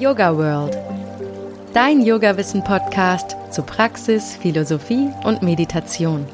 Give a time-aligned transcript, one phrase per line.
[0.00, 0.78] Yoga World.
[1.74, 6.26] Dein Yoga-Wissen-Podcast zu Praxis, Philosophie und Meditation.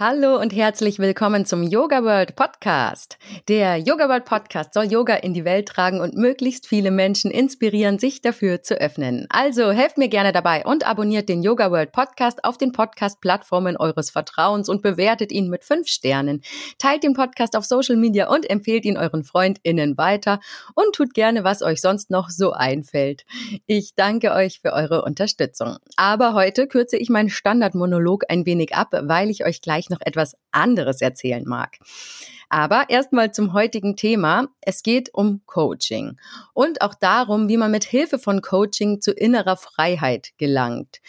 [0.00, 3.18] Hallo und herzlich willkommen zum Yoga World Podcast.
[3.48, 7.98] Der Yoga World Podcast soll Yoga in die Welt tragen und möglichst viele Menschen inspirieren,
[7.98, 9.26] sich dafür zu öffnen.
[9.28, 14.10] Also helft mir gerne dabei und abonniert den Yoga World Podcast auf den Podcast-Plattformen eures
[14.10, 16.42] Vertrauens und bewertet ihn mit fünf Sternen.
[16.78, 20.38] Teilt den Podcast auf Social Media und empfehlt ihn euren FreundInnen weiter
[20.76, 23.24] und tut gerne, was euch sonst noch so einfällt.
[23.66, 25.78] Ich danke euch für eure Unterstützung.
[25.96, 30.36] Aber heute kürze ich meinen Standardmonolog ein wenig ab, weil ich euch gleich noch etwas
[30.50, 31.78] anderes erzählen mag.
[32.48, 34.48] Aber erstmal zum heutigen Thema.
[34.60, 36.16] Es geht um Coaching
[36.54, 41.00] und auch darum, wie man mit Hilfe von Coaching zu innerer Freiheit gelangt.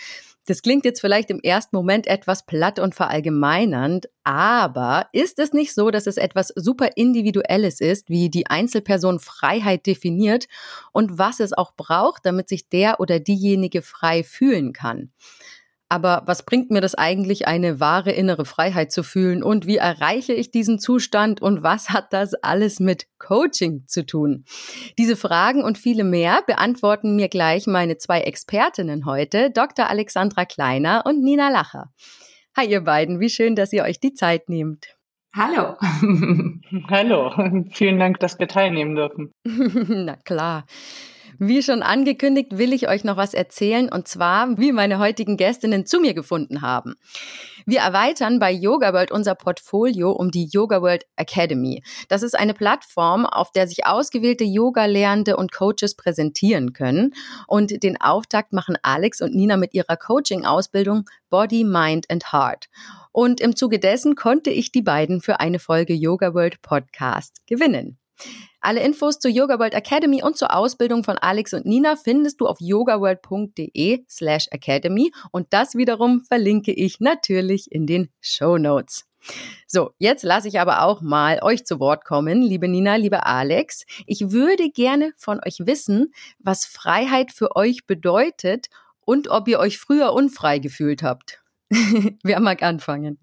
[0.50, 5.76] Das klingt jetzt vielleicht im ersten Moment etwas platt und verallgemeinernd, aber ist es nicht
[5.76, 10.48] so, dass es etwas super Individuelles ist, wie die Einzelperson Freiheit definiert
[10.92, 15.12] und was es auch braucht, damit sich der oder diejenige frei fühlen kann?
[15.92, 19.42] Aber was bringt mir das eigentlich, eine wahre innere Freiheit zu fühlen?
[19.42, 21.42] Und wie erreiche ich diesen Zustand?
[21.42, 24.46] Und was hat das alles mit Coaching zu tun?
[25.00, 29.90] Diese Fragen und viele mehr beantworten mir gleich meine zwei Expertinnen heute, Dr.
[29.90, 31.92] Alexandra Kleiner und Nina Lacher.
[32.56, 34.96] Hi ihr beiden, wie schön, dass ihr euch die Zeit nehmt.
[35.36, 35.76] Hallo.
[36.90, 37.32] Hallo,
[37.72, 39.32] vielen Dank, dass wir teilnehmen dürfen.
[39.44, 40.66] Na klar.
[41.42, 45.86] Wie schon angekündigt, will ich euch noch was erzählen und zwar, wie meine heutigen Gästinnen
[45.86, 46.96] zu mir gefunden haben.
[47.66, 51.82] Wir erweitern bei Yoga World unser Portfolio um die Yoga World Academy.
[52.10, 57.14] Das ist eine Plattform, auf der sich ausgewählte Yoga-Lehrende und Coaches präsentieren können.
[57.48, 62.68] Und den Auftakt machen Alex und Nina mit ihrer Coaching-Ausbildung Body, Mind and Heart.
[63.14, 67.98] Und im Zuge dessen konnte ich die beiden für eine Folge Yoga World Podcast gewinnen.
[68.62, 72.48] Alle Infos zur Yoga World Academy und zur Ausbildung von Alex und Nina findest du
[72.48, 79.06] auf yogaworld.de slash academy und das wiederum verlinke ich natürlich in den Show Notes.
[79.68, 83.86] So, jetzt lasse ich aber auch mal euch zu Wort kommen, liebe Nina, liebe Alex.
[84.06, 88.68] Ich würde gerne von euch wissen, was Freiheit für euch bedeutet
[89.02, 91.42] und ob ihr euch früher unfrei gefühlt habt.
[92.24, 93.20] Wer mag anfangen?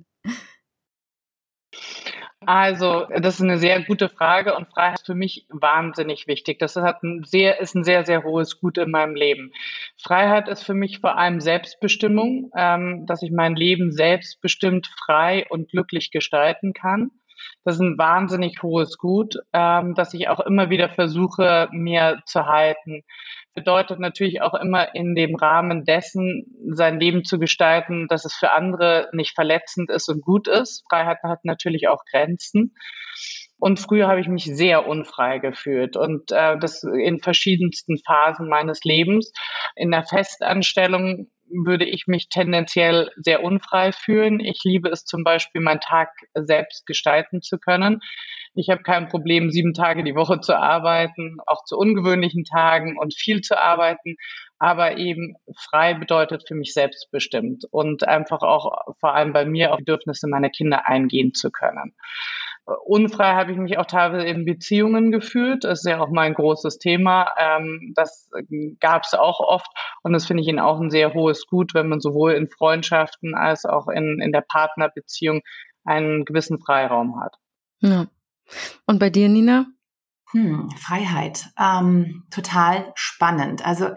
[2.47, 6.61] Also, das ist eine sehr gute Frage und Freiheit ist für mich wahnsinnig wichtig.
[6.61, 9.53] Das hat ein sehr, ist ein sehr, sehr hohes Gut in meinem Leben.
[9.97, 15.71] Freiheit ist für mich vor allem Selbstbestimmung, ähm, dass ich mein Leben selbstbestimmt, frei und
[15.71, 17.11] glücklich gestalten kann.
[17.65, 22.47] Das ist ein wahnsinnig hohes Gut, ähm, das ich auch immer wieder versuche, mir zu
[22.47, 23.03] halten
[23.57, 28.53] bedeutet natürlich auch immer in dem Rahmen dessen, sein Leben zu gestalten, dass es für
[28.53, 30.85] andere nicht verletzend ist und gut ist.
[30.89, 32.75] Freiheit hat natürlich auch Grenzen.
[33.59, 38.85] Und früher habe ich mich sehr unfrei gefühlt und äh, das in verschiedensten Phasen meines
[38.85, 39.33] Lebens.
[39.75, 44.41] In der Festanstellung würde ich mich tendenziell sehr unfrei fühlen.
[44.41, 48.01] Ich liebe es zum Beispiel, meinen Tag selbst gestalten zu können.
[48.55, 53.15] Ich habe kein Problem, sieben Tage die Woche zu arbeiten, auch zu ungewöhnlichen Tagen und
[53.15, 54.17] viel zu arbeiten.
[54.59, 55.35] Aber eben
[55.69, 60.49] frei bedeutet für mich selbstbestimmt und einfach auch vor allem bei mir auf Bedürfnisse meiner
[60.49, 61.95] Kinder eingehen zu können.
[62.85, 65.63] Unfrei habe ich mich auch teilweise in Beziehungen gefühlt.
[65.63, 67.33] Das ist ja auch mein großes Thema.
[67.39, 68.29] Ähm, das
[68.81, 69.69] gab es auch oft.
[70.03, 73.37] Und das finde ich Ihnen auch ein sehr hohes Gut, wenn man sowohl in Freundschaften
[73.37, 75.43] als auch in, in der Partnerbeziehung
[75.85, 77.37] einen gewissen Freiraum hat.
[77.81, 78.09] Ja.
[78.87, 79.67] Und bei dir, Nina?
[80.33, 81.47] Hm, Freiheit.
[81.57, 83.65] Ähm, total spannend.
[83.65, 83.91] Also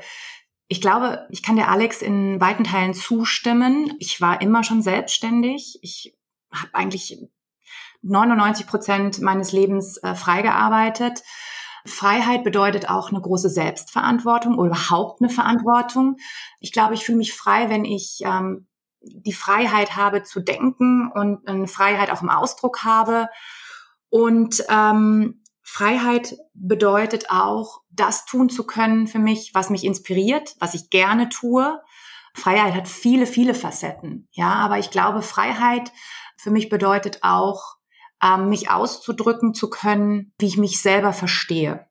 [0.67, 3.95] ich glaube, ich kann der Alex in weiten Teilen zustimmen.
[3.97, 5.79] Ich war immer schon selbstständig.
[5.81, 6.15] Ich
[6.51, 7.17] habe eigentlich
[8.01, 11.23] 99 Prozent meines Lebens äh, freigearbeitet.
[11.85, 16.17] Freiheit bedeutet auch eine große Selbstverantwortung oder überhaupt eine Verantwortung.
[16.59, 18.67] Ich glaube, ich fühle mich frei, wenn ich ähm,
[19.01, 23.29] die Freiheit habe zu denken und eine Freiheit auch im Ausdruck habe
[24.09, 30.73] und ähm, Freiheit bedeutet auch, das tun zu können für mich, was mich inspiriert, was
[30.73, 31.79] ich gerne tue.
[32.33, 34.27] Freiheit hat viele, viele Facetten.
[34.31, 35.91] Ja, aber ich glaube, Freiheit
[36.37, 37.75] für mich bedeutet auch,
[38.23, 41.85] ähm, mich auszudrücken zu können, wie ich mich selber verstehe.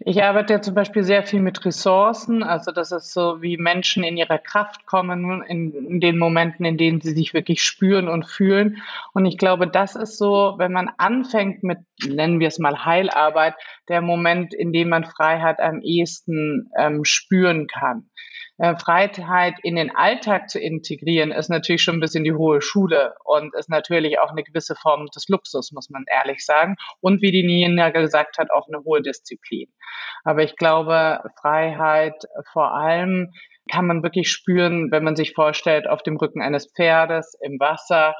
[0.00, 4.04] Ich arbeite ja zum Beispiel sehr viel mit Ressourcen, also das ist so, wie Menschen
[4.04, 8.26] in ihrer Kraft kommen, in, in, den Momenten, in denen sie sich wirklich spüren und
[8.26, 8.82] fühlen.
[9.14, 13.54] Und ich glaube, das ist so, wenn man anfängt mit, nennen wir es mal Heilarbeit,
[13.88, 18.10] der Moment, in dem man Freiheit am ehesten ähm, spüren kann.
[18.58, 23.14] Äh, Freiheit in den Alltag zu integrieren, ist natürlich schon ein bisschen die hohe Schule
[23.24, 26.76] und ist natürlich auch eine gewisse Form des Luxus, muss man ehrlich sagen.
[27.00, 29.68] Und wie die Nina gesagt hat, auch eine hohe Disziplin.
[30.24, 33.32] Aber ich glaube, Freiheit vor allem
[33.70, 38.14] kann man wirklich spüren, wenn man sich vorstellt, auf dem Rücken eines Pferdes, im Wasser,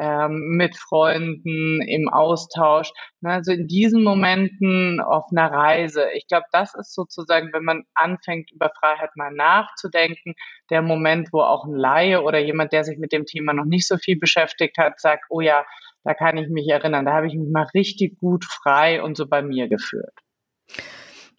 [0.00, 2.90] ähm, mit Freunden, im Austausch.
[3.22, 6.06] Also in diesen Momenten auf einer Reise.
[6.14, 10.34] Ich glaube, das ist sozusagen, wenn man anfängt, über Freiheit mal nachzudenken,
[10.70, 13.86] der Moment, wo auch ein Laie oder jemand, der sich mit dem Thema noch nicht
[13.86, 15.64] so viel beschäftigt hat, sagt, oh ja,
[16.04, 19.26] da kann ich mich erinnern, da habe ich mich mal richtig gut frei und so
[19.26, 20.12] bei mir geführt.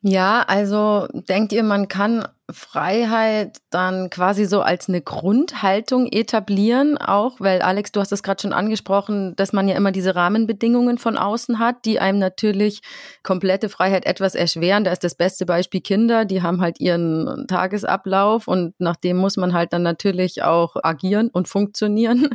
[0.08, 7.40] Ja, also denkt ihr, man kann Freiheit dann quasi so als eine Grundhaltung etablieren, auch
[7.40, 11.18] weil Alex, du hast es gerade schon angesprochen, dass man ja immer diese Rahmenbedingungen von
[11.18, 12.82] außen hat, die einem natürlich
[13.24, 14.84] komplette Freiheit etwas erschweren.
[14.84, 19.38] Da ist das beste Beispiel Kinder, die haben halt ihren Tagesablauf und nach dem muss
[19.38, 22.30] man halt dann natürlich auch agieren und funktionieren.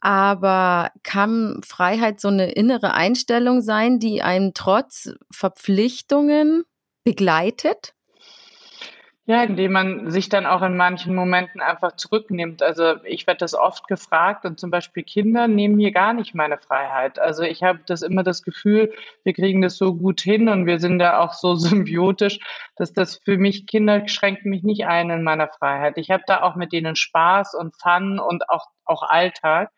[0.00, 6.64] Aber kann Freiheit so eine innere Einstellung sein, die einen trotz Verpflichtungen
[7.10, 7.92] begleitet?
[9.26, 12.62] Ja, indem man sich dann auch in manchen Momenten einfach zurücknimmt.
[12.62, 16.58] Also ich werde das oft gefragt und zum Beispiel Kinder nehmen mir gar nicht meine
[16.58, 17.18] Freiheit.
[17.18, 18.92] Also ich habe das immer das Gefühl,
[19.24, 22.38] wir kriegen das so gut hin und wir sind da auch so symbiotisch,
[22.76, 25.98] dass das für mich Kinder schränkt mich nicht ein in meiner Freiheit.
[25.98, 29.70] Ich habe da auch mit denen Spaß und Fun und auch auch Alltag.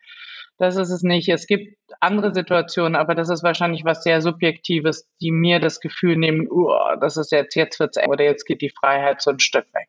[0.57, 1.29] Das ist es nicht.
[1.29, 6.15] Es gibt andere Situationen, aber das ist wahrscheinlich was sehr Subjektives, die mir das Gefühl
[6.15, 6.69] nehmen, uh,
[7.01, 9.87] das ist jetzt, jetzt wird's eng oder jetzt geht die Freiheit so ein Stück weg.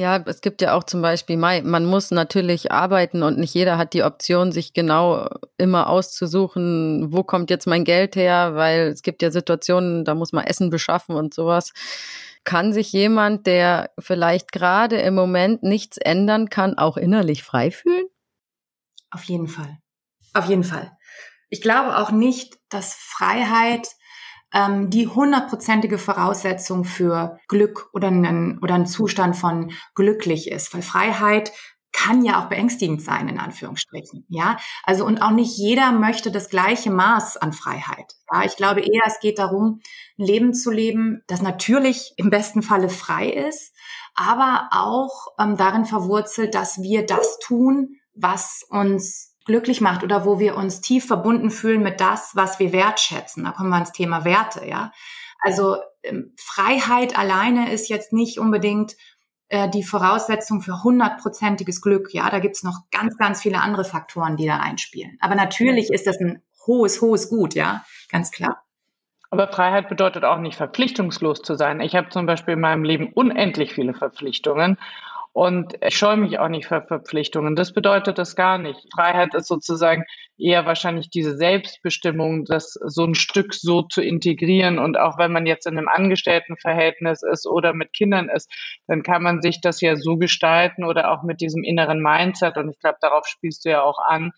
[0.00, 3.94] Ja, es gibt ja auch zum Beispiel, man muss natürlich arbeiten und nicht jeder hat
[3.94, 9.22] die Option, sich genau immer auszusuchen, wo kommt jetzt mein Geld her, weil es gibt
[9.22, 11.72] ja Situationen, da muss man Essen beschaffen und sowas.
[12.44, 18.06] Kann sich jemand, der vielleicht gerade im Moment nichts ändern kann, auch innerlich frei fühlen?
[19.10, 19.78] Auf jeden Fall.
[20.34, 20.96] Auf jeden Fall.
[21.48, 23.88] Ich glaube auch nicht, dass Freiheit
[24.52, 30.72] ähm, die hundertprozentige Voraussetzung für Glück oder einen, oder einen Zustand von glücklich ist.
[30.74, 31.52] Weil Freiheit
[31.92, 34.24] kann ja auch beängstigend sein, in Anführungsstrichen.
[34.28, 38.14] Ja, also und auch nicht jeder möchte das gleiche Maß an Freiheit.
[38.32, 39.80] Ja, ich glaube eher, es geht darum,
[40.18, 43.74] ein Leben zu leben, das natürlich im besten Falle frei ist,
[44.14, 50.38] aber auch ähm, darin verwurzelt, dass wir das tun, was uns glücklich macht oder wo
[50.38, 53.44] wir uns tief verbunden fühlen mit das, was wir wertschätzen.
[53.44, 54.92] Da kommen wir ans Thema Werte, ja.
[55.40, 58.96] Also ähm, Freiheit alleine ist jetzt nicht unbedingt
[59.48, 62.12] äh, die Voraussetzung für hundertprozentiges Glück.
[62.12, 65.16] Ja, da gibt's noch ganz, ganz viele andere Faktoren, die da einspielen.
[65.20, 68.62] Aber natürlich ist das ein hohes, hohes Gut, ja, ganz klar.
[69.30, 71.80] Aber Freiheit bedeutet auch nicht verpflichtungslos zu sein.
[71.80, 74.78] Ich habe zum Beispiel in meinem Leben unendlich viele Verpflichtungen
[75.32, 77.54] und ich scheue mich auch nicht für Verpflichtungen.
[77.54, 78.80] Das bedeutet das gar nicht.
[78.94, 80.04] Freiheit ist sozusagen
[80.36, 84.78] eher wahrscheinlich diese Selbstbestimmung, das so ein Stück so zu integrieren.
[84.78, 88.50] Und auch wenn man jetzt in einem Angestelltenverhältnis ist oder mit Kindern ist,
[88.86, 92.56] dann kann man sich das ja so gestalten oder auch mit diesem inneren Mindset.
[92.56, 94.32] Und ich glaube, darauf spielst du ja auch an,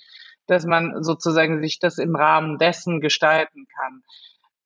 [0.47, 4.03] dass man sozusagen sich das im Rahmen dessen gestalten kann.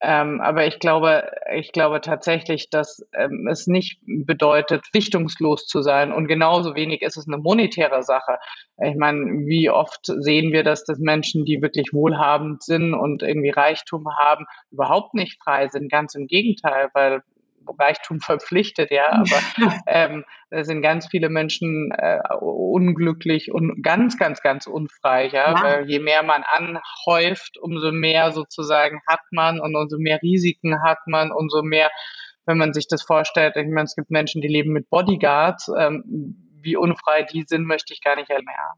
[0.06, 6.12] Ähm, aber ich glaube, ich glaube tatsächlich, dass ähm, es nicht bedeutet, richtungslos zu sein.
[6.12, 8.36] Und genauso wenig ist es eine monetäre Sache.
[8.82, 13.48] Ich meine, wie oft sehen wir das, dass Menschen, die wirklich wohlhabend sind und irgendwie
[13.48, 15.90] Reichtum haben, überhaupt nicht frei sind.
[15.90, 17.22] Ganz im Gegenteil, weil
[17.78, 19.40] Reichtum verpflichtet, ja, aber
[19.86, 25.62] ähm, da sind ganz viele Menschen äh, unglücklich und ganz, ganz, ganz unfrei, ja, ja.
[25.62, 30.98] Weil je mehr man anhäuft, umso mehr sozusagen hat man und umso mehr Risiken hat
[31.06, 31.90] man, umso mehr,
[32.46, 36.50] wenn man sich das vorstellt, ich meine, es gibt Menschen, die leben mit Bodyguards, ähm,
[36.60, 38.74] wie unfrei die sind, möchte ich gar nicht mehr.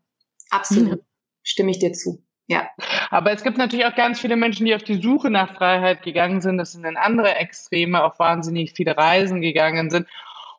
[0.51, 1.01] Absolut,
[1.43, 2.26] stimme ich dir zu.
[2.49, 2.69] Ja.
[3.11, 6.41] Aber es gibt natürlich auch ganz viele Menschen, die auf die Suche nach Freiheit gegangen
[6.41, 6.59] sind.
[6.59, 10.07] Das sind dann andere Extreme, auf wahnsinnig viele Reisen gegangen sind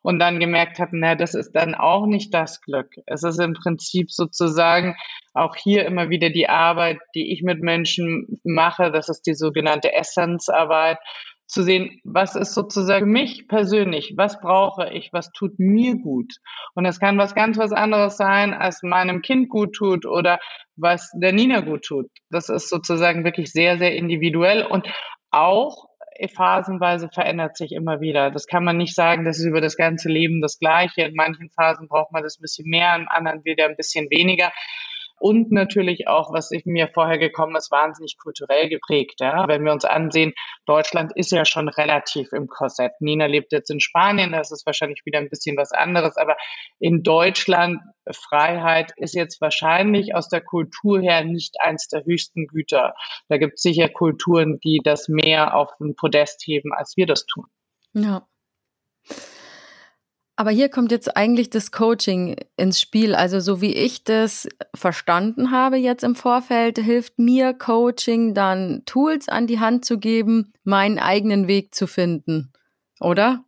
[0.02, 2.94] und dann gemerkt hatten, na, das ist dann auch nicht das Glück.
[3.06, 4.96] Es ist im Prinzip sozusagen
[5.34, 8.92] auch hier immer wieder die Arbeit, die ich mit Menschen mache.
[8.92, 10.98] Das ist die sogenannte Essenzarbeit
[11.48, 16.36] zu sehen, was ist sozusagen für mich persönlich, was brauche ich, was tut mir gut.
[16.76, 20.40] Und es kann was ganz was anderes sein, als meinem Kind gut tut oder
[20.76, 22.08] was der Nina gut tut.
[22.30, 24.88] Das ist sozusagen wirklich sehr, sehr individuell und
[25.32, 25.88] auch
[26.36, 28.32] phasenweise verändert sich immer wieder.
[28.32, 31.04] Das kann man nicht sagen, das ist über das ganze Leben das Gleiche.
[31.04, 34.52] In manchen Phasen braucht man das ein bisschen mehr, in anderen wieder ein bisschen weniger.
[35.20, 39.20] Und natürlich auch, was ich mir vorher gekommen ist, wahnsinnig kulturell geprägt.
[39.20, 39.48] Ja?
[39.48, 40.34] Wenn wir uns ansehen,
[40.66, 42.94] Deutschland ist ja schon relativ im Korsett.
[43.00, 46.38] Nina lebt jetzt in Spanien, das ist wahrscheinlich wieder ein bisschen was anderes, aber
[46.80, 47.80] in Deutschland
[48.12, 52.94] Freiheit ist jetzt wahrscheinlich aus der Kultur her nicht eins der höchsten Güter.
[53.28, 57.26] Da gibt es sicher Kulturen, die das mehr auf den Podest heben, als wir das
[57.26, 57.46] tun.
[57.94, 58.28] Ja.
[60.40, 63.16] Aber hier kommt jetzt eigentlich das Coaching ins Spiel.
[63.16, 69.30] Also so wie ich das verstanden habe jetzt im Vorfeld, hilft mir Coaching dann Tools
[69.30, 72.54] an die Hand zu geben, meinen eigenen Weg zu finden,
[73.00, 73.46] oder?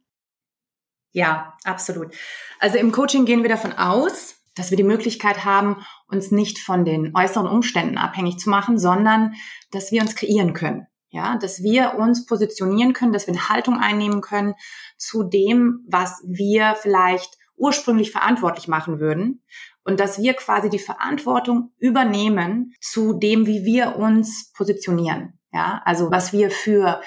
[1.12, 2.12] Ja, absolut.
[2.60, 6.86] Also im Coaching gehen wir davon aus, dass wir die Möglichkeit haben, uns nicht von
[6.86, 9.36] den äußeren Umständen abhängig zu machen, sondern
[9.72, 10.88] dass wir uns kreieren können.
[11.12, 14.54] Ja, dass wir uns positionieren können, dass wir eine Haltung einnehmen können
[14.98, 19.42] zu dem, was wir vielleicht ursprünglich verantwortlich machen würden
[19.84, 25.39] und dass wir quasi die Verantwortung übernehmen zu dem, wie wir uns positionieren.
[25.52, 27.02] Ja, also was wir für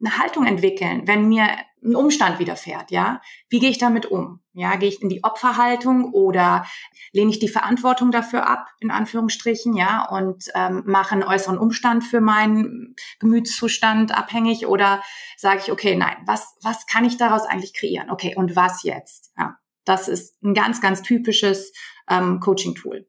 [0.00, 1.48] eine Haltung entwickeln, wenn mir
[1.82, 3.20] ein Umstand widerfährt, ja?
[3.48, 4.40] Wie gehe ich damit um?
[4.52, 6.66] Ja, gehe ich in die Opferhaltung oder
[7.12, 12.04] lehne ich die Verantwortung dafür ab, in Anführungsstrichen, ja, und ähm, mache einen äußeren Umstand
[12.04, 15.02] für meinen Gemütszustand abhängig oder
[15.36, 18.10] sage ich, okay, nein, was, was kann ich daraus eigentlich kreieren?
[18.10, 19.32] Okay, und was jetzt?
[19.38, 21.72] Ja, das ist ein ganz, ganz typisches
[22.08, 23.06] ähm, Coaching-Tool.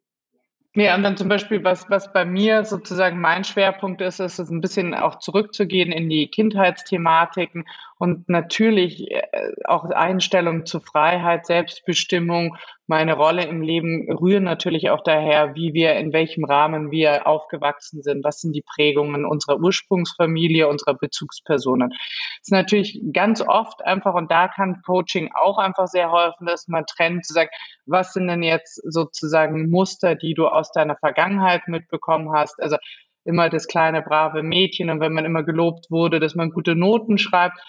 [0.76, 4.50] Ja, und dann zum Beispiel, was, was bei mir sozusagen mein Schwerpunkt ist, ist es
[4.52, 7.66] ein bisschen auch zurückzugehen in die Kindheitsthematiken
[8.00, 9.28] und natürlich äh,
[9.66, 12.56] auch Einstellung zu Freiheit, Selbstbestimmung,
[12.88, 18.02] meine Rolle im Leben rühren natürlich auch daher, wie wir, in welchem Rahmen wir aufgewachsen
[18.02, 21.90] sind, was sind die Prägungen unserer Ursprungsfamilie, unserer Bezugspersonen.
[21.90, 22.00] Das
[22.44, 26.86] ist natürlich ganz oft einfach, und da kann Coaching auch einfach sehr helfen, dass man
[26.86, 27.50] trennt, zu sagen,
[27.86, 32.60] was sind denn jetzt sozusagen Muster, die du aus deiner Vergangenheit mitbekommen hast?
[32.64, 32.78] Also
[33.26, 37.18] immer das kleine brave Mädchen und wenn man immer gelobt wurde, dass man gute Noten
[37.18, 37.60] schreibt,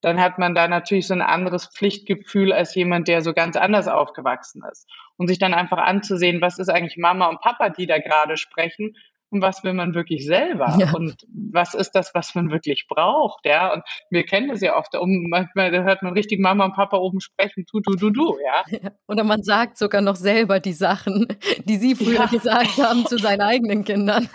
[0.00, 3.88] dann hat man da natürlich so ein anderes Pflichtgefühl als jemand, der so ganz anders
[3.88, 4.88] aufgewachsen ist.
[5.16, 8.94] Und sich dann einfach anzusehen, was ist eigentlich Mama und Papa, die da gerade sprechen
[9.30, 10.92] und was will man wirklich selber ja.
[10.94, 13.72] und was ist das, was man wirklich braucht, ja.
[13.72, 17.20] Und wir kennen das ja oft, um, manchmal hört man richtig Mama und Papa oben
[17.20, 18.78] sprechen, tu, du, du, du, ja.
[18.82, 18.90] ja.
[19.06, 21.26] Oder man sagt sogar noch selber die Sachen,
[21.64, 22.26] die sie früher ja.
[22.26, 24.28] gesagt haben zu seinen eigenen Kindern.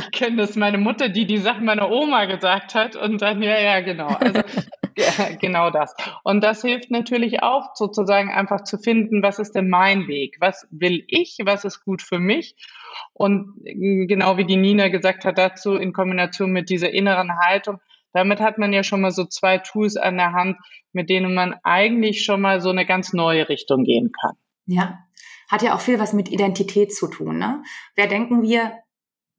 [0.00, 3.58] Ich kenne das, meine Mutter, die die Sachen meiner Oma gesagt hat und dann, ja,
[3.58, 4.08] ja, genau.
[4.08, 4.40] Also
[5.40, 5.94] genau das.
[6.24, 10.36] Und das hilft natürlich auch sozusagen einfach zu finden, was ist denn mein Weg?
[10.40, 11.38] Was will ich?
[11.44, 12.56] Was ist gut für mich?
[13.12, 17.78] Und genau wie die Nina gesagt hat, dazu in Kombination mit dieser inneren Haltung,
[18.12, 20.58] damit hat man ja schon mal so zwei Tools an der Hand,
[20.92, 24.36] mit denen man eigentlich schon mal so eine ganz neue Richtung gehen kann.
[24.66, 24.98] Ja,
[25.48, 27.38] hat ja auch viel was mit Identität zu tun.
[27.38, 27.62] Ne?
[27.94, 28.72] Wer denken wir,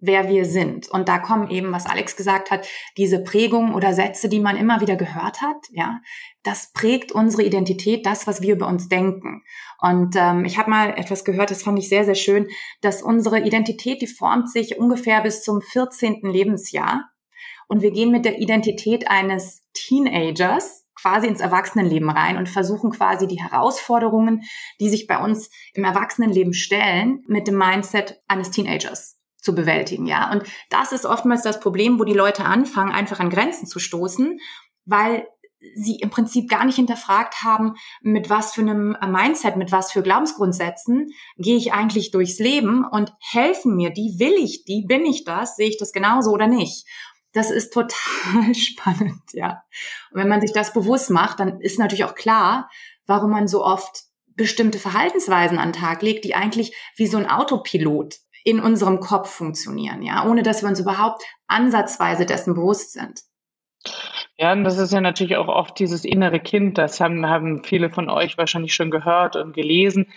[0.06, 0.90] wer wir sind.
[0.90, 2.68] Und da kommen eben, was Alex gesagt hat,
[2.98, 6.02] diese Prägungen oder Sätze, die man immer wieder gehört hat, ja,
[6.44, 9.44] das prägt unsere Identität, das, was wir über uns denken.
[9.80, 12.50] Und ähm, ich habe mal etwas gehört, das fand ich sehr, sehr schön,
[12.82, 16.20] dass unsere Identität, die formt sich ungefähr bis zum 14.
[16.24, 17.10] Lebensjahr.
[17.70, 23.26] Und wir gehen mit der Identität eines Teenagers quasi ins Erwachsenenleben rein und versuchen quasi
[23.26, 24.44] die Herausforderungen,
[24.82, 30.32] die sich bei uns im Erwachsenenleben stellen, mit dem Mindset eines Teenagers zu bewältigen, ja.
[30.32, 34.40] Und das ist oftmals das Problem, wo die Leute anfangen, einfach an Grenzen zu stoßen,
[34.86, 35.28] weil
[35.76, 40.02] sie im Prinzip gar nicht hinterfragt haben, mit was für einem Mindset, mit was für
[40.02, 45.24] Glaubensgrundsätzen gehe ich eigentlich durchs Leben und helfen mir die, will ich die, bin ich
[45.24, 46.86] das, sehe ich das genauso oder nicht.
[47.34, 49.64] Das ist total spannend, ja.
[50.12, 52.70] Und wenn man sich das bewusst macht, dann ist natürlich auch klar,
[53.06, 54.04] warum man so oft
[54.36, 59.30] bestimmte Verhaltensweisen an den Tag legt, die eigentlich wie so ein Autopilot in unserem Kopf
[59.30, 63.22] funktionieren, ja, ohne dass wir uns überhaupt ansatzweise dessen bewusst sind.
[64.38, 67.90] Ja, und das ist ja natürlich auch oft dieses innere Kind, das haben, haben viele
[67.90, 70.08] von euch wahrscheinlich schon gehört und gelesen.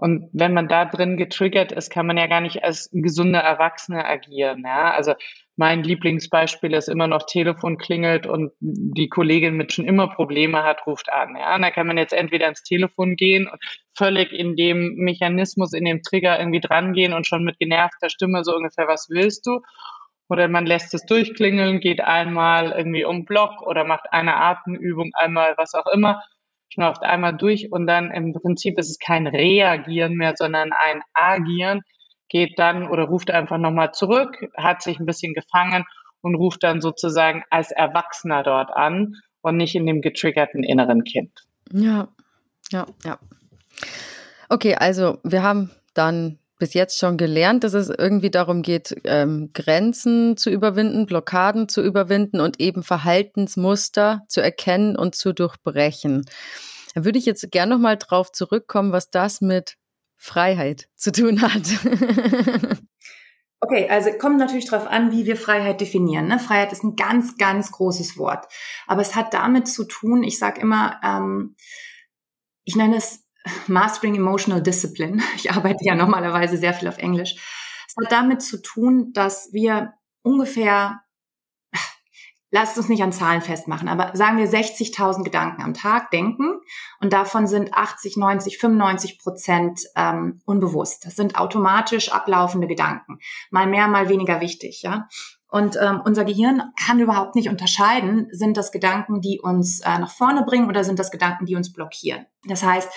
[0.00, 4.08] Und wenn man da drin getriggert ist, kann man ja gar nicht als gesunder Erwachsener
[4.08, 4.62] agieren.
[4.64, 4.92] Ja?
[4.92, 5.14] Also
[5.56, 10.86] mein Lieblingsbeispiel ist immer noch Telefon klingelt und die Kollegin mit schon immer Probleme hat,
[10.86, 11.34] ruft an.
[11.36, 13.58] Ja, und da kann man jetzt entweder ins Telefon gehen und
[13.96, 18.54] völlig in dem Mechanismus, in dem Trigger irgendwie drangehen und schon mit genervter Stimme so
[18.54, 19.62] ungefähr, was willst du?
[20.28, 25.54] Oder man lässt es durchklingeln, geht einmal irgendwie um Block oder macht eine Atemübung, einmal
[25.56, 26.22] was auch immer,
[26.78, 31.82] schnauft einmal durch und dann im Prinzip ist es kein Reagieren mehr, sondern ein Agieren
[32.28, 35.84] geht dann oder ruft einfach nochmal zurück, hat sich ein bisschen gefangen
[36.20, 41.32] und ruft dann sozusagen als Erwachsener dort an und nicht in dem getriggerten inneren Kind.
[41.72, 42.08] Ja,
[42.70, 43.18] ja, ja.
[44.48, 49.50] Okay, also wir haben dann bis jetzt schon gelernt, dass es irgendwie darum geht, ähm,
[49.54, 56.24] Grenzen zu überwinden, Blockaden zu überwinden und eben Verhaltensmuster zu erkennen und zu durchbrechen.
[56.94, 59.76] Da würde ich jetzt gerne nochmal drauf zurückkommen, was das mit
[60.16, 61.62] Freiheit zu tun hat.
[63.60, 66.28] Okay, also kommt natürlich darauf an, wie wir Freiheit definieren.
[66.28, 66.38] Ne?
[66.38, 68.46] Freiheit ist ein ganz, ganz großes Wort.
[68.86, 71.56] Aber es hat damit zu tun, ich sage immer, ähm,
[72.64, 73.24] ich nenne es
[73.66, 75.22] Mastering Emotional Discipline.
[75.36, 77.36] Ich arbeite ja normalerweise sehr viel auf Englisch.
[77.86, 81.00] Es hat damit zu tun, dass wir ungefähr
[82.50, 86.60] lasst uns nicht an Zahlen festmachen, aber sagen wir 60.000 Gedanken am Tag denken
[87.00, 91.06] und davon sind 80, 90, 95 Prozent ähm, unbewusst.
[91.06, 93.18] Das sind automatisch ablaufende Gedanken,
[93.50, 95.08] mal mehr, mal weniger wichtig, ja.
[95.50, 100.10] Und ähm, unser Gehirn kann überhaupt nicht unterscheiden, sind das Gedanken, die uns äh, nach
[100.10, 102.26] vorne bringen oder sind das Gedanken, die uns blockieren.
[102.44, 102.90] Das heißt,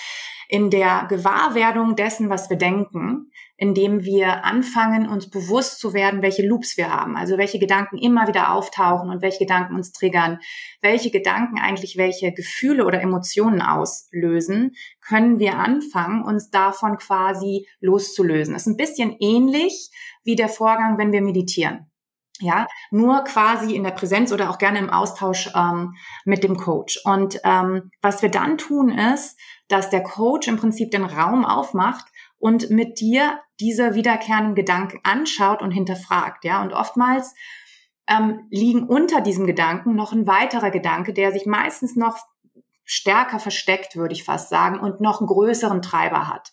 [0.51, 6.45] in der Gewahrwerdung dessen, was wir denken, indem wir anfangen, uns bewusst zu werden, welche
[6.45, 10.39] Loops wir haben, also welche Gedanken immer wieder auftauchen und welche Gedanken uns triggern,
[10.81, 18.53] welche Gedanken eigentlich welche Gefühle oder Emotionen auslösen, können wir anfangen, uns davon quasi loszulösen.
[18.53, 19.89] Das ist ein bisschen ähnlich
[20.25, 21.90] wie der Vorgang, wenn wir meditieren.
[22.41, 25.95] Ja, nur quasi in der Präsenz oder auch gerne im Austausch ähm,
[26.25, 26.99] mit dem Coach.
[27.05, 32.05] Und ähm, was wir dann tun ist, dass der Coach im Prinzip den Raum aufmacht
[32.37, 36.43] und mit dir diese wiederkehrenden Gedanken anschaut und hinterfragt.
[36.43, 37.33] Ja, und oftmals
[38.07, 42.17] ähm, liegen unter diesem Gedanken noch ein weiterer Gedanke, der sich meistens noch
[42.83, 46.51] stärker versteckt, würde ich fast sagen, und noch einen größeren Treiber hat.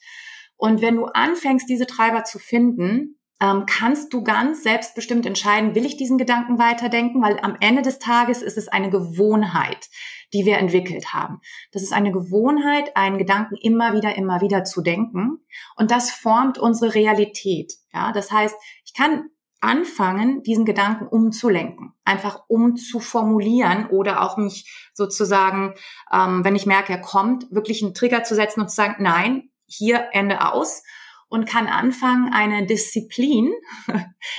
[0.56, 5.86] Und wenn du anfängst, diese Treiber zu finden, ähm, kannst du ganz selbstbestimmt entscheiden, will
[5.86, 9.88] ich diesen Gedanken weiterdenken, weil am Ende des Tages ist es eine Gewohnheit,
[10.32, 11.40] die wir entwickelt haben.
[11.72, 15.38] Das ist eine Gewohnheit, einen Gedanken immer wieder, immer wieder zu denken
[15.76, 17.74] und das formt unsere Realität.
[17.92, 19.30] Ja, das heißt, ich kann
[19.60, 25.74] anfangen, diesen Gedanken umzulenken, einfach umzuformulieren oder auch mich sozusagen,
[26.12, 29.50] ähm, wenn ich merke, er kommt, wirklich einen Trigger zu setzen und zu sagen, nein,
[29.66, 30.82] hier Ende aus
[31.28, 33.52] und kann anfangen, eine Disziplin,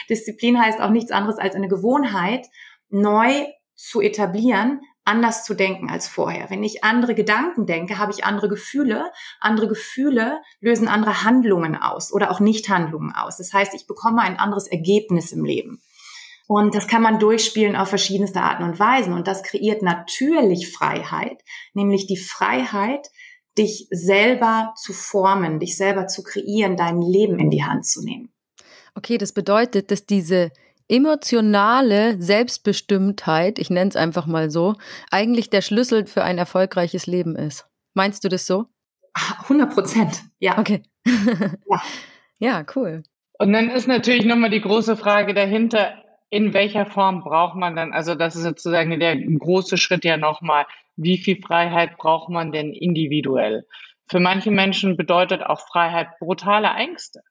[0.10, 2.48] Disziplin heißt auch nichts anderes als eine Gewohnheit,
[2.90, 6.50] neu zu etablieren, anders zu denken als vorher.
[6.50, 9.12] Wenn ich andere Gedanken denke, habe ich andere Gefühle.
[9.40, 13.38] Andere Gefühle lösen andere Handlungen aus oder auch Nichthandlungen aus.
[13.38, 15.82] Das heißt, ich bekomme ein anderes Ergebnis im Leben.
[16.48, 19.14] Und das kann man durchspielen auf verschiedenste Arten und Weisen.
[19.14, 23.08] Und das kreiert natürlich Freiheit, nämlich die Freiheit,
[23.60, 28.32] dich selber zu formen, dich selber zu kreieren, dein Leben in die Hand zu nehmen.
[28.96, 30.52] Okay, das bedeutet, dass diese
[30.88, 34.76] emotionale Selbstbestimmtheit, ich nenne es einfach mal so,
[35.12, 37.68] eigentlich der Schlüssel für ein erfolgreiches Leben ist.
[37.94, 38.66] Meinst du das so?
[39.44, 40.58] 100 Prozent, ja.
[40.58, 40.82] Okay.
[41.06, 41.82] ja.
[42.40, 43.04] ja, cool.
[43.38, 45.94] Und dann ist natürlich nochmal die große Frage dahinter,
[46.30, 50.66] in welcher Form braucht man dann, also das ist sozusagen der große Schritt ja nochmal,
[51.02, 53.66] wie viel Freiheit braucht man denn individuell?
[54.08, 57.22] Für manche Menschen bedeutet auch Freiheit brutale Ängste.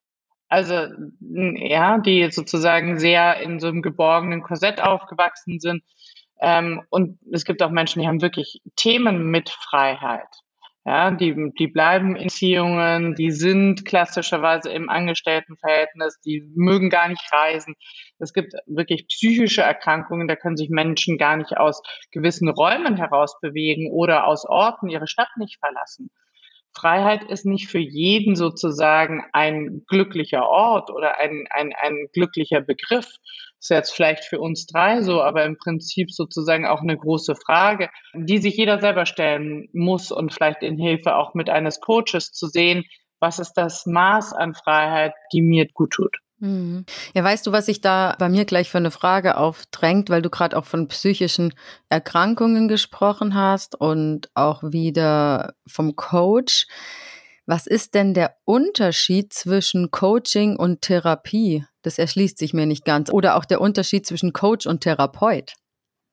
[0.49, 0.87] Also
[1.21, 5.83] ja, die sozusagen sehr in so einem geborgenen Korsett aufgewachsen sind.
[6.41, 10.29] Ähm, und es gibt auch Menschen, die haben wirklich Themen mit Freiheit.
[10.89, 17.31] Ja, die, die bleiben in Beziehungen, die sind klassischerweise im Angestelltenverhältnis, die mögen gar nicht
[17.31, 17.75] reisen.
[18.19, 23.39] Es gibt wirklich psychische Erkrankungen, da können sich Menschen gar nicht aus gewissen Räumen heraus
[23.43, 26.09] bewegen oder aus Orten ihre Stadt nicht verlassen.
[26.75, 33.13] Freiheit ist nicht für jeden sozusagen ein glücklicher Ort oder ein, ein, ein glücklicher Begriff.
[33.61, 37.91] Ist jetzt vielleicht für uns drei so, aber im Prinzip sozusagen auch eine große Frage,
[38.15, 42.47] die sich jeder selber stellen muss und vielleicht in Hilfe auch mit eines Coaches zu
[42.47, 42.85] sehen,
[43.21, 46.17] was ist das Maß an Freiheit, die mir gut tut.
[46.41, 46.85] Mhm.
[47.15, 50.31] Ja, weißt du, was sich da bei mir gleich für eine Frage aufdrängt, weil du
[50.31, 51.53] gerade auch von psychischen
[51.89, 56.69] Erkrankungen gesprochen hast und auch wieder vom Coach.
[57.51, 61.65] Was ist denn der Unterschied zwischen Coaching und Therapie?
[61.81, 63.11] Das erschließt sich mir nicht ganz.
[63.11, 65.55] Oder auch der Unterschied zwischen Coach und Therapeut.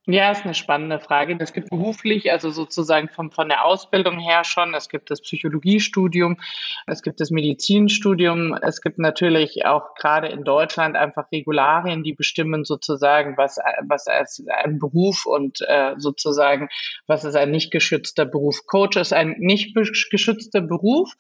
[0.08, 1.36] Ja, ist eine spannende Frage.
[1.36, 4.76] Das gibt beruflich, also sozusagen von, von der Ausbildung her schon.
[4.76, 6.38] Es gibt das Psychologiestudium,
[6.86, 12.66] es gibt das Medizinstudium, es gibt natürlich auch gerade in Deutschland einfach Regularien, die bestimmen
[12.66, 16.70] sozusagen, was, was als ein Beruf und äh, sozusagen,
[17.08, 18.68] was ist ein nicht geschützter Beruf.
[18.68, 19.76] Coach ist ein nicht
[20.12, 21.14] geschützter Beruf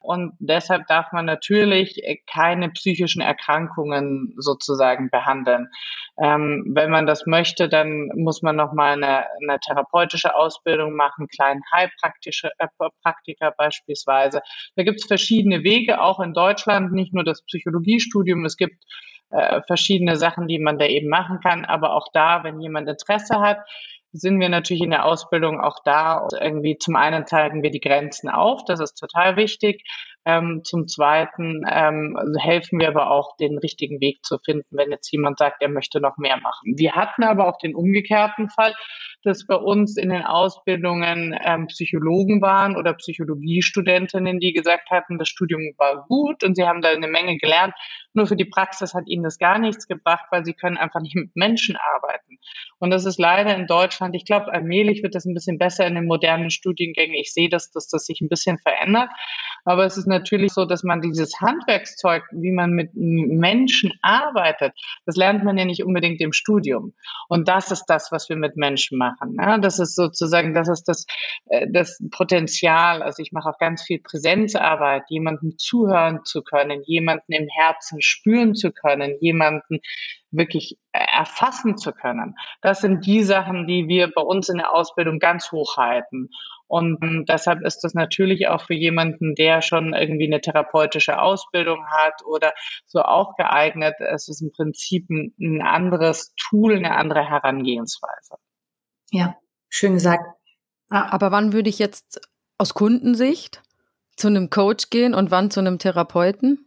[0.00, 5.70] und deshalb darf man natürlich keine psychischen Erkrankungen sozusagen behandeln.
[6.20, 11.62] Ähm, wenn man das möchte, dann muss man nochmal eine, eine therapeutische Ausbildung machen, kleinen
[11.72, 14.40] Heilpraktiker äh, beispielsweise.
[14.74, 18.44] Da gibt es verschiedene Wege, auch in Deutschland, nicht nur das Psychologiestudium.
[18.44, 18.84] Es gibt
[19.30, 21.64] äh, verschiedene Sachen, die man da eben machen kann.
[21.64, 23.58] Aber auch da, wenn jemand Interesse hat,
[24.12, 26.26] sind wir natürlich in der Ausbildung auch da.
[26.40, 29.84] Irgendwie zum einen zeigen wir die Grenzen auf, das ist total wichtig.
[30.28, 35.10] Ähm, zum Zweiten ähm, helfen wir aber auch, den richtigen Weg zu finden, wenn jetzt
[35.10, 36.74] jemand sagt, er möchte noch mehr machen.
[36.76, 38.74] Wir hatten aber auch den umgekehrten Fall,
[39.22, 45.28] dass bei uns in den Ausbildungen ähm, Psychologen waren oder Psychologiestudentinnen, die gesagt hatten, das
[45.28, 47.72] Studium war gut und sie haben da eine Menge gelernt.
[48.12, 51.14] Nur für die Praxis hat ihnen das gar nichts gebracht, weil sie können einfach nicht
[51.14, 52.38] mit Menschen arbeiten.
[52.78, 55.94] Und das ist leider in Deutschland, ich glaube, allmählich wird das ein bisschen besser in
[55.94, 57.14] den modernen Studiengängen.
[57.14, 59.08] Ich sehe, dass, dass das sich ein bisschen verändert.
[59.64, 64.72] Aber es ist natürlich so, dass man dieses Handwerkszeug, wie man mit Menschen arbeitet,
[65.06, 66.94] das lernt man ja nicht unbedingt im Studium.
[67.28, 69.34] Und das ist das, was wir mit Menschen machen.
[69.34, 69.58] Ne?
[69.60, 71.06] Das ist sozusagen, das ist das,
[71.46, 73.02] äh, das Potenzial.
[73.02, 78.54] Also ich mache auch ganz viel Präsenzarbeit, jemandem zuhören zu können, jemanden im Herzen spüren
[78.54, 79.80] zu können, jemanden
[80.30, 82.34] wirklich erfassen zu können.
[82.60, 86.30] Das sind die Sachen, die wir bei uns in der Ausbildung ganz hoch halten.
[86.66, 91.86] Und ähm, deshalb ist das natürlich auch für jemanden, der schon irgendwie eine therapeutische Ausbildung
[91.86, 92.52] hat oder
[92.86, 93.94] so auch geeignet.
[94.00, 98.36] Es ist im Prinzip ein, anderes Tool, eine andere Herangehensweise.
[99.10, 99.36] Ja,
[99.70, 100.24] schön gesagt.
[100.90, 102.20] Aber wann würde ich jetzt
[102.58, 103.62] aus Kundensicht
[104.16, 106.66] zu einem Coach gehen und wann zu einem Therapeuten?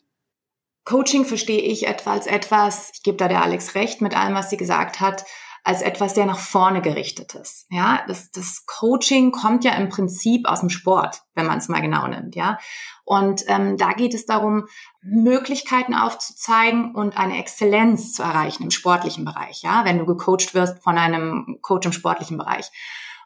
[0.83, 4.49] Coaching verstehe ich etwa als etwas, ich gebe da der Alex recht mit allem, was
[4.49, 5.25] sie gesagt hat,
[5.63, 7.67] als etwas sehr nach vorne gerichtet ist.
[7.69, 11.81] Ja, das, das Coaching kommt ja im Prinzip aus dem Sport, wenn man es mal
[11.81, 12.35] genau nimmt.
[12.35, 12.57] Ja,
[13.03, 14.67] und ähm, da geht es darum,
[15.01, 19.61] Möglichkeiten aufzuzeigen und eine Exzellenz zu erreichen im sportlichen Bereich.
[19.61, 22.71] Ja, wenn du gecoacht wirst von einem Coach im sportlichen Bereich.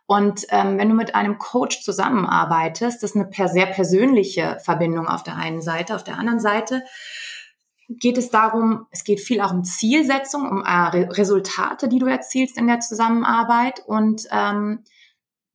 [0.07, 5.23] Und ähm, wenn du mit einem Coach zusammenarbeitest, das ist eine sehr persönliche Verbindung auf
[5.23, 6.83] der einen Seite, auf der anderen Seite
[7.87, 12.57] geht es darum, es geht viel auch um Zielsetzung, um äh, Resultate, die du erzielst
[12.57, 14.83] in der Zusammenarbeit und ähm,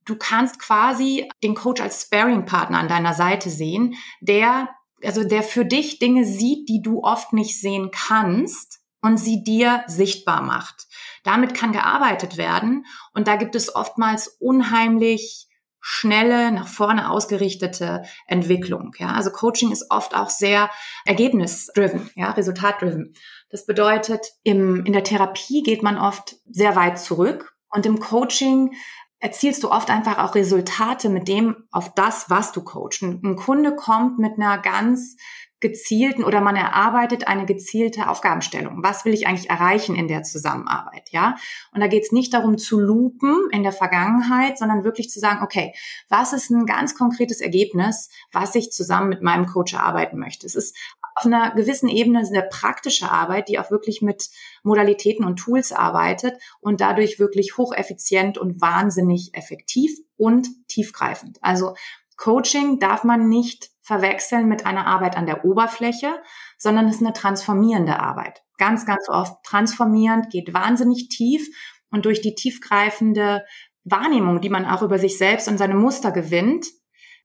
[0.05, 4.69] du kannst quasi den Coach als Sparing-Partner an deiner Seite sehen, der
[5.03, 9.83] also der für dich Dinge sieht, die du oft nicht sehen kannst und sie dir
[9.87, 10.87] sichtbar macht.
[11.23, 15.47] Damit kann gearbeitet werden und da gibt es oftmals unheimlich
[15.81, 18.93] schnelle, nach vorne ausgerichtete Entwicklung.
[18.97, 20.69] Ja, also Coaching ist oft auch sehr
[21.05, 23.13] ergebnisdriven, ja, resultatdriven.
[23.49, 28.73] Das bedeutet, im, in der Therapie geht man oft sehr weit zurück und im Coaching
[29.19, 33.03] erzielst du oft einfach auch Resultate mit dem auf das, was du coachst.
[33.03, 35.15] Ein Kunde kommt mit einer ganz
[35.61, 38.83] gezielten oder man erarbeitet eine gezielte Aufgabenstellung.
[38.83, 41.09] Was will ich eigentlich erreichen in der Zusammenarbeit?
[41.11, 41.35] Ja,
[41.73, 45.43] und da geht es nicht darum zu lupen in der Vergangenheit, sondern wirklich zu sagen,
[45.43, 45.73] okay,
[46.09, 50.47] was ist ein ganz konkretes Ergebnis, was ich zusammen mit meinem Coach erarbeiten möchte?
[50.47, 50.75] Es ist
[51.15, 54.29] auf einer gewissen Ebene eine praktische Arbeit, die auch wirklich mit
[54.63, 61.37] Modalitäten und Tools arbeitet und dadurch wirklich hocheffizient und wahnsinnig effektiv und tiefgreifend.
[61.41, 61.75] Also
[62.17, 66.21] Coaching darf man nicht verwechseln mit einer Arbeit an der Oberfläche,
[66.57, 68.41] sondern es ist eine transformierende Arbeit.
[68.57, 71.45] Ganz, ganz oft transformierend, geht wahnsinnig tief
[71.89, 73.43] und durch die tiefgreifende
[73.83, 76.67] Wahrnehmung, die man auch über sich selbst und seine Muster gewinnt,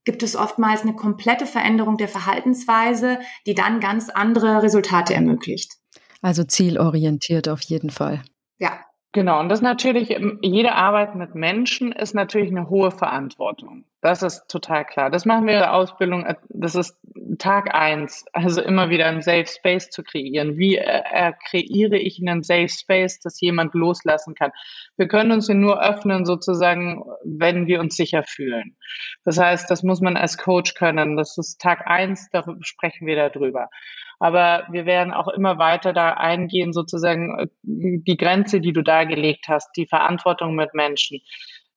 [0.04, 5.74] gibt es oftmals eine komplette Veränderung der Verhaltensweise, die dann ganz andere Resultate ermöglicht.
[6.20, 8.24] Also zielorientiert auf jeden Fall.
[8.58, 8.80] Ja,
[9.16, 13.86] Genau, und das natürlich, ähm, jede Arbeit mit Menschen ist natürlich eine hohe Verantwortung.
[14.02, 15.08] Das ist total klar.
[15.08, 16.98] Das machen wir in der Ausbildung, äh, das ist
[17.38, 20.58] Tag eins, also immer wieder einen Safe Space zu kreieren.
[20.58, 24.50] Wie äh, äh, kreiere ich einen Safe Space, dass jemand loslassen kann?
[24.98, 28.76] Wir können uns nur öffnen, sozusagen, wenn wir uns sicher fühlen.
[29.24, 31.16] Das heißt, das muss man als Coach können.
[31.16, 33.70] Das ist Tag eins, da sprechen wir darüber.
[34.18, 39.46] Aber wir werden auch immer weiter da eingehen, sozusagen äh, die Grenze, die du dargelegt
[39.48, 41.20] hast, die Verantwortung mit Menschen.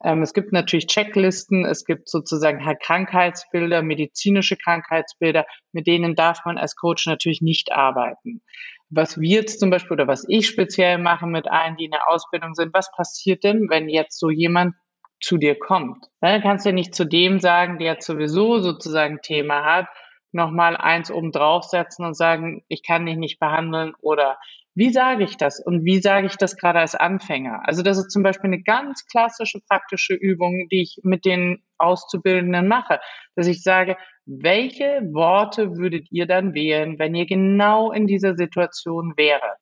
[0.04, 6.58] Ähm, es gibt natürlich Checklisten, es gibt sozusagen Krankheitsbilder, medizinische Krankheitsbilder, mit denen darf man
[6.58, 8.41] als Coach natürlich nicht arbeiten.
[8.89, 12.10] Was wir jetzt zum Beispiel oder was ich speziell mache mit allen, die in der
[12.10, 14.73] Ausbildung sind, was passiert denn, wenn jetzt so jemand
[15.21, 16.06] zu dir kommt?
[16.21, 19.88] Dann kannst du ja nicht zu dem sagen, der sowieso sozusagen Thema hat,
[20.32, 24.38] nochmal eins oben draufsetzen und sagen, ich kann dich nicht behandeln oder
[24.76, 27.62] wie sage ich das und wie sage ich das gerade als Anfänger?
[27.65, 32.68] Also das ist zum Beispiel eine ganz klassische praktische Übung, die ich mit den Auszubildenden
[32.68, 33.00] mache,
[33.36, 39.13] dass ich sage, welche Worte würdet ihr dann wählen, wenn ihr genau in dieser Situation
[39.18, 39.58] wäret?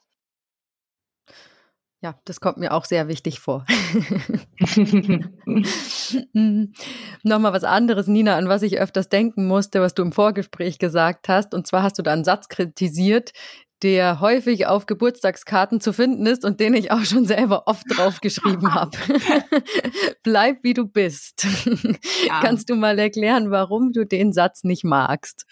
[2.02, 3.66] Ja, das kommt mir auch sehr wichtig vor.
[7.24, 11.28] Nochmal was anderes, Nina, an was ich öfters denken musste, was du im Vorgespräch gesagt
[11.28, 11.56] hast.
[11.56, 13.32] Und zwar hast du da einen Satz kritisiert,
[13.82, 18.76] der häufig auf Geburtstagskarten zu finden ist und den ich auch schon selber oft draufgeschrieben
[18.76, 18.98] habe.
[20.24, 21.48] Bleib wie du bist.
[22.28, 22.42] Ja.
[22.42, 25.46] Kannst du mal erklären, warum du den Satz nicht magst?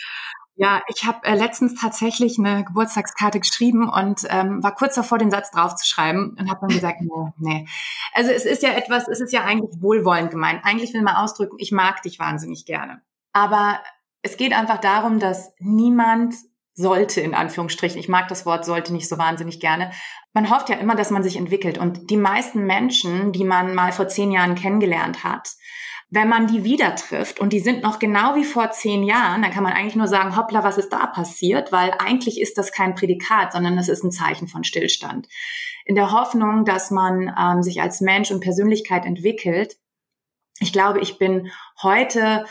[0.57, 5.29] Ja, ich habe äh, letztens tatsächlich eine Geburtstagskarte geschrieben und ähm, war kurz davor, den
[5.29, 7.67] Satz draufzuschreiben und habe dann gesagt, nee, nee.
[8.13, 10.61] Also es ist ja etwas, es ist ja eigentlich wohlwollend gemeint.
[10.63, 13.01] Eigentlich will man ausdrücken, ich mag dich wahnsinnig gerne.
[13.33, 13.81] Aber
[14.21, 16.35] es geht einfach darum, dass niemand
[16.73, 19.91] sollte, in Anführungsstrichen, ich mag das Wort sollte nicht so wahnsinnig gerne.
[20.33, 21.77] Man hofft ja immer, dass man sich entwickelt.
[21.77, 25.49] Und die meisten Menschen, die man mal vor zehn Jahren kennengelernt hat,
[26.09, 29.51] wenn man die wieder trifft und die sind noch genau wie vor zehn Jahren, dann
[29.51, 31.71] kann man eigentlich nur sagen, hoppla, was ist da passiert?
[31.71, 35.27] Weil eigentlich ist das kein Prädikat, sondern es ist ein Zeichen von Stillstand.
[35.83, 39.77] In der Hoffnung, dass man ähm, sich als Mensch und Persönlichkeit entwickelt.
[40.59, 42.45] Ich glaube, ich bin heute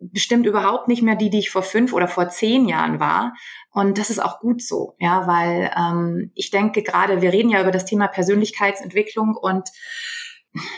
[0.00, 3.34] bestimmt überhaupt nicht mehr die, die ich vor fünf oder vor zehn Jahren war.
[3.70, 7.60] Und das ist auch gut so, ja, weil ähm, ich denke gerade, wir reden ja
[7.60, 9.68] über das Thema Persönlichkeitsentwicklung und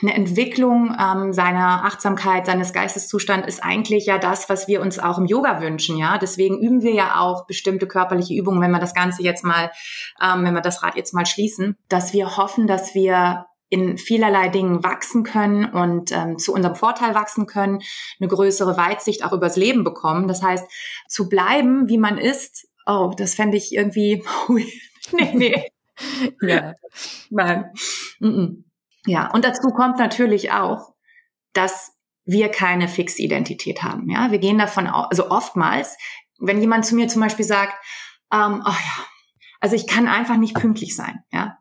[0.02, 5.16] eine Entwicklung ähm, seiner Achtsamkeit, seines Geisteszustands ist eigentlich ja das, was wir uns auch
[5.16, 6.18] im Yoga wünschen, ja.
[6.18, 9.70] Deswegen üben wir ja auch bestimmte körperliche Übungen, wenn wir das Ganze jetzt mal,
[10.20, 14.48] ähm, wenn wir das Rad jetzt mal schließen, dass wir hoffen, dass wir in vielerlei
[14.48, 17.80] Dingen wachsen können und ähm, zu unserem Vorteil wachsen können,
[18.20, 20.28] eine größere Weitsicht auch übers Leben bekommen.
[20.28, 20.66] Das heißt,
[21.08, 24.22] zu bleiben, wie man ist, oh, das fände ich irgendwie,
[25.12, 25.68] nee, nee.
[26.42, 26.74] ja.
[27.30, 27.70] Nein.
[28.20, 28.64] Mm -mm.
[29.06, 30.94] Ja, und dazu kommt natürlich auch,
[31.52, 31.92] dass
[32.24, 34.08] wir keine fixe Identität haben.
[34.08, 35.96] Ja, wir gehen davon aus, also oftmals,
[36.38, 37.74] wenn jemand zu mir zum Beispiel sagt,
[38.32, 39.06] ähm, oh ja,
[39.60, 41.58] also ich kann einfach nicht pünktlich sein, ja,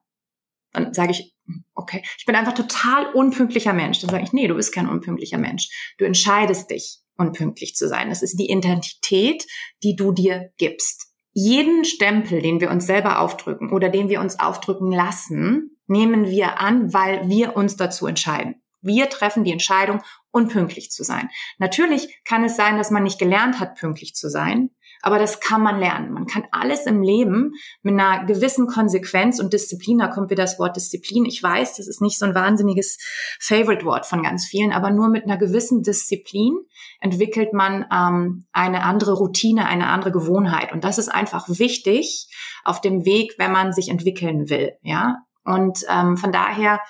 [0.72, 1.36] dann sage ich,
[1.76, 4.00] okay, ich bin einfach total unpünktlicher Mensch.
[4.00, 5.70] Dann sage ich, nee, du bist kein unpünktlicher Mensch.
[5.98, 8.10] Du entscheidest dich, unpünktlich zu sein.
[8.10, 9.46] Das ist die Identität,
[9.84, 11.08] die du dir gibst.
[11.34, 16.60] Jeden Stempel, den wir uns selber aufdrücken oder den wir uns aufdrücken lassen, nehmen wir
[16.60, 18.56] an, weil wir uns dazu entscheiden.
[18.82, 20.02] Wir treffen die Entscheidung,
[20.32, 21.30] unpünktlich zu sein.
[21.60, 24.72] Natürlich kann es sein, dass man nicht gelernt hat, pünktlich zu sein,
[25.04, 26.14] aber das kann man lernen.
[26.14, 30.60] Man kann alles im Leben mit einer gewissen Konsequenz und Disziplin, da kommt wieder das
[30.60, 31.26] Wort Disziplin.
[31.26, 32.98] Ich weiß, das ist nicht so ein wahnsinniges
[33.40, 36.54] Favorite-Wort von ganz vielen, aber nur mit einer gewissen Disziplin
[37.00, 40.72] entwickelt man ähm, eine andere Routine, eine andere Gewohnheit.
[40.72, 42.28] Und das ist einfach wichtig
[42.64, 44.74] auf dem Weg, wenn man sich entwickeln will.
[44.82, 46.82] Ja, und ähm, von daher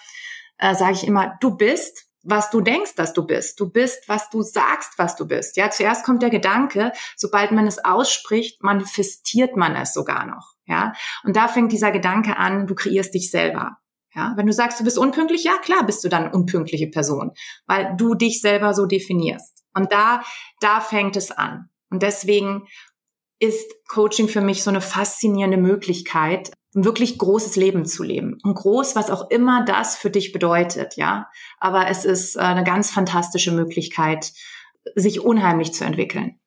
[0.58, 3.60] äh, sage ich immer, du bist, was du denkst, dass du bist.
[3.60, 5.58] Du bist, was du sagst, was du bist.
[5.58, 10.54] Ja, zuerst kommt der Gedanke, sobald man es ausspricht, manifestiert man es sogar noch.
[10.66, 13.78] Ja, und da fängt dieser Gedanke an, du kreierst dich selber.
[14.14, 17.32] Ja, wenn du sagst, du bist unpünktlich, ja klar, bist du dann unpünktliche Person,
[17.66, 19.64] weil du dich selber so definierst.
[19.74, 20.22] Und da,
[20.60, 21.70] da fängt es an.
[21.90, 22.68] Und deswegen
[23.40, 28.38] ist Coaching für mich so eine faszinierende Möglichkeit, ein wirklich großes Leben zu leben.
[28.44, 31.30] Und groß, was auch immer das für dich bedeutet, ja.
[31.60, 34.32] Aber es ist äh, eine ganz fantastische Möglichkeit,
[34.96, 36.40] sich unheimlich zu entwickeln.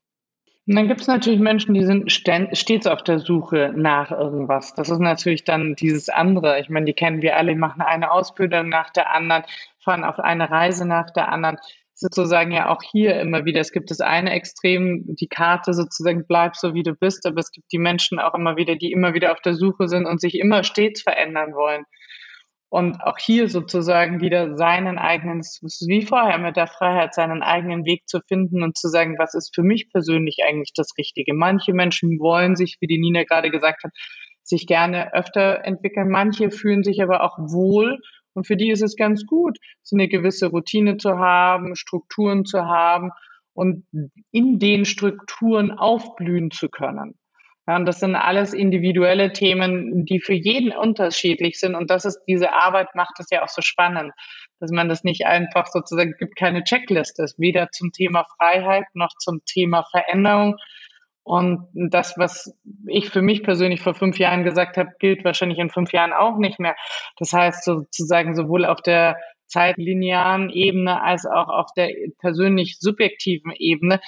[0.67, 4.73] Und dann gibt es natürlich Menschen, die sind stets auf der Suche nach irgendwas.
[4.75, 6.59] Das ist natürlich dann dieses andere.
[6.59, 9.43] Ich meine, die kennen wir alle, die machen eine Ausbildung nach der anderen,
[9.79, 11.59] fahren auf eine Reise nach der anderen
[11.95, 13.61] sozusagen ja auch hier immer wieder.
[13.61, 17.51] Es gibt das eine Extrem, die Karte sozusagen bleib so wie du bist, aber es
[17.51, 20.39] gibt die Menschen auch immer wieder, die immer wieder auf der Suche sind und sich
[20.39, 21.85] immer stets verändern wollen.
[22.69, 28.09] Und auch hier sozusagen wieder seinen eigenen, wie vorher mit der Freiheit, seinen eigenen Weg
[28.09, 31.35] zu finden und zu sagen, was ist für mich persönlich eigentlich das Richtige.
[31.35, 33.93] Manche Menschen wollen sich, wie die Nina gerade gesagt hat,
[34.43, 36.09] sich gerne öfter entwickeln.
[36.09, 38.01] Manche fühlen sich aber auch wohl
[38.35, 42.67] und für die ist es ganz gut, so eine gewisse Routine zu haben, Strukturen zu
[42.67, 43.11] haben
[43.55, 43.87] und
[44.33, 47.15] in den Strukturen aufblühen zu können.
[47.67, 51.75] Ja, und das sind alles individuelle Themen, die für jeden unterschiedlich sind.
[51.75, 54.13] Und das ist, diese Arbeit macht es ja auch so spannend,
[54.61, 59.41] dass man das nicht einfach sozusagen, gibt keine Checkliste, weder zum Thema Freiheit noch zum
[59.47, 60.57] Thema Veränderung,
[61.25, 62.55] und das, was
[62.87, 66.37] ich für mich persönlich vor fünf Jahren gesagt habe, gilt wahrscheinlich in fünf Jahren auch
[66.37, 66.77] nicht mehr.
[67.19, 74.01] Das heißt sozusagen sowohl auf der zeitlinearen Ebene als auch auf der persönlich subjektiven Ebene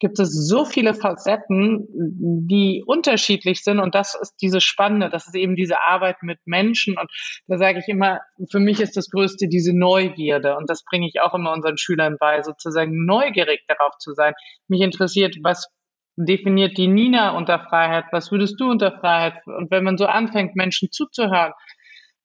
[0.00, 3.80] gibt es so viele Facetten, die unterschiedlich sind.
[3.80, 6.96] Und das ist diese Spannende, das ist eben diese Arbeit mit Menschen.
[6.96, 7.10] Und
[7.48, 10.56] da sage ich immer, für mich ist das Größte diese Neugierde.
[10.56, 14.34] Und das bringe ich auch immer unseren Schülern bei, sozusagen neugierig darauf zu sein.
[14.68, 15.68] Mich interessiert, was
[16.26, 18.06] definiert die Nina unter Freiheit?
[18.10, 19.34] Was würdest du unter Freiheit?
[19.46, 21.52] Und wenn man so anfängt, Menschen zuzuhören,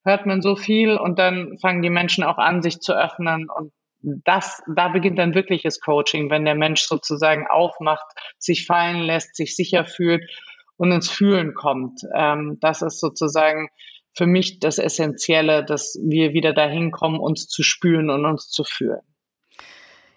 [0.04, 3.72] hört man so viel und dann fangen die Menschen auch an, sich zu öffnen und
[4.04, 8.06] das, da beginnt dann wirkliches Coaching, wenn der Mensch sozusagen aufmacht,
[8.38, 10.30] sich fallen lässt, sich sicher fühlt
[10.76, 12.02] und ins Fühlen kommt.
[12.14, 13.70] Ähm, das ist sozusagen
[14.14, 18.66] für mich das Essentielle, dass wir wieder dahin kommen, uns zu spüren und uns zu
[18.66, 19.02] fühlen.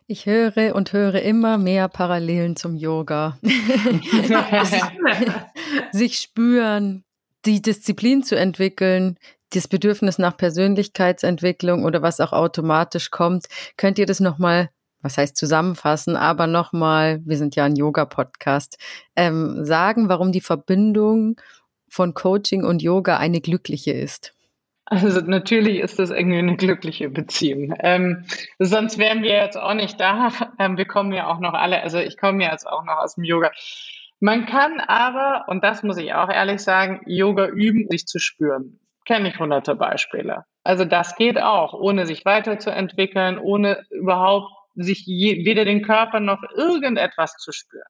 [0.09, 3.39] Ich höre und höre immer mehr Parallelen zum Yoga.
[5.93, 7.03] sich spüren,
[7.45, 9.19] die Disziplin zu entwickeln,
[9.51, 13.47] das Bedürfnis nach Persönlichkeitsentwicklung oder was auch automatisch kommt.
[13.77, 14.71] Könnt ihr das nochmal,
[15.03, 18.79] was heißt zusammenfassen, aber nochmal, wir sind ja ein Yoga-Podcast,
[19.17, 21.41] ähm, sagen, warum die Verbindung
[21.89, 24.36] von Coaching und Yoga eine glückliche ist?
[24.89, 27.75] Also natürlich ist das irgendwie eine glückliche Beziehung.
[27.81, 28.25] Ähm,
[28.61, 30.31] sonst wären wir jetzt auch nicht da.
[30.59, 33.17] Ähm, wir kommen ja auch noch alle, also ich komme ja jetzt auch noch aus
[33.17, 33.51] dem Yoga.
[34.21, 38.79] Man kann aber, und das muss ich auch ehrlich sagen, Yoga üben, sich zu spüren.
[39.05, 40.45] Kenne ich hunderte Beispiele.
[40.65, 46.43] Also das geht auch, ohne sich weiterzuentwickeln, ohne überhaupt sich je, weder den Körper noch
[46.57, 47.85] irgendetwas zu spüren.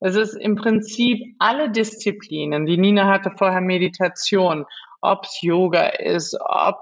[0.00, 2.66] Es ist im Prinzip alle Disziplinen.
[2.66, 4.66] Die Nina hatte vorher Meditation,
[5.04, 6.78] ob es Yoga ist, ob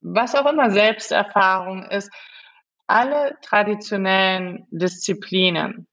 [0.00, 2.10] was auch immer Selbsterfahrung ist.
[2.86, 5.86] Alle traditionellen Disziplinen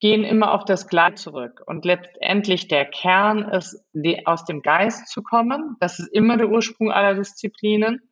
[0.00, 1.62] gehen immer auf das Gleiche zurück.
[1.64, 5.76] Und letztendlich der Kern ist, die, aus dem Geist zu kommen.
[5.80, 8.02] Das ist immer der Ursprung aller Disziplinen.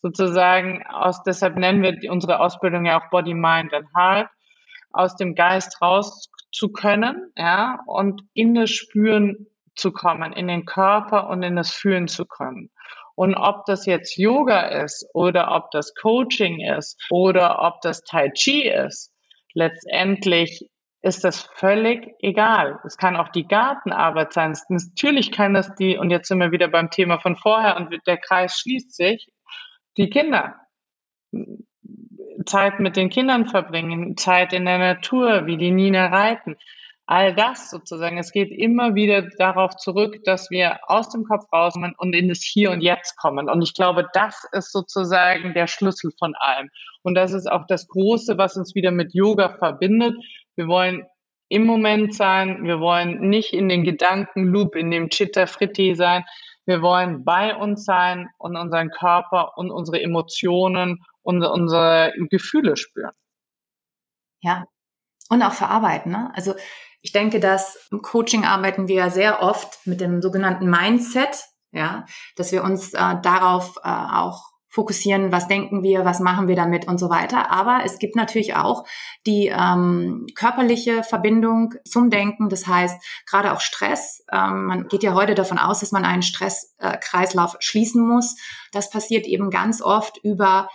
[0.00, 4.28] Sozusagen aus, deshalb nennen wir unsere Ausbildung ja auch Body, Mind and Heart.
[4.90, 10.64] Aus dem Geist raus zu können, ja, und in das Spüren zu kommen, in den
[10.64, 12.70] Körper und in das Fühlen zu kommen.
[13.16, 18.30] Und ob das jetzt Yoga ist oder ob das Coaching ist oder ob das Tai
[18.30, 19.12] Chi ist,
[19.54, 20.68] letztendlich
[21.00, 22.80] ist das völlig egal.
[22.84, 24.56] Es kann auch die Gartenarbeit sein.
[24.68, 28.16] Natürlich kann das die, und jetzt sind wir wieder beim Thema von vorher und der
[28.16, 29.28] Kreis schließt sich,
[29.96, 30.56] die Kinder.
[32.46, 36.56] Zeit mit den Kindern verbringen, Zeit in der Natur, wie die Nina reiten
[37.06, 38.18] all das sozusagen.
[38.18, 42.42] Es geht immer wieder darauf zurück, dass wir aus dem Kopf rauskommen und in das
[42.42, 43.50] Hier und Jetzt kommen.
[43.50, 46.70] Und ich glaube, das ist sozusagen der Schlüssel von allem.
[47.02, 50.14] Und das ist auch das Große, was uns wieder mit Yoga verbindet.
[50.56, 51.04] Wir wollen
[51.48, 52.64] im Moment sein.
[52.64, 56.24] Wir wollen nicht in den Gedankenloop, in dem Chitta Fritti sein.
[56.66, 63.12] Wir wollen bei uns sein und unseren Körper und unsere Emotionen und unsere Gefühle spüren.
[64.40, 64.64] Ja.
[65.30, 66.12] Und auch verarbeiten.
[66.12, 66.30] Ne?
[66.34, 66.54] Also
[67.04, 72.50] ich denke, dass im Coaching arbeiten wir sehr oft mit dem sogenannten Mindset, ja, dass
[72.50, 76.98] wir uns äh, darauf äh, auch fokussieren, was denken wir, was machen wir damit und
[76.98, 77.50] so weiter.
[77.50, 78.86] Aber es gibt natürlich auch
[79.26, 82.48] die ähm, körperliche Verbindung zum Denken.
[82.48, 82.96] Das heißt,
[83.28, 84.24] gerade auch Stress.
[84.32, 88.34] Ähm, man geht ja heute davon aus, dass man einen Stresskreislauf äh, schließen muss.
[88.72, 90.70] Das passiert eben ganz oft über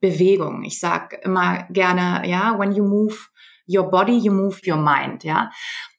[0.00, 0.64] Bewegung.
[0.64, 3.28] Ich sage immer gerne, ja, when you move
[3.66, 5.50] your body, you move your mind, ja.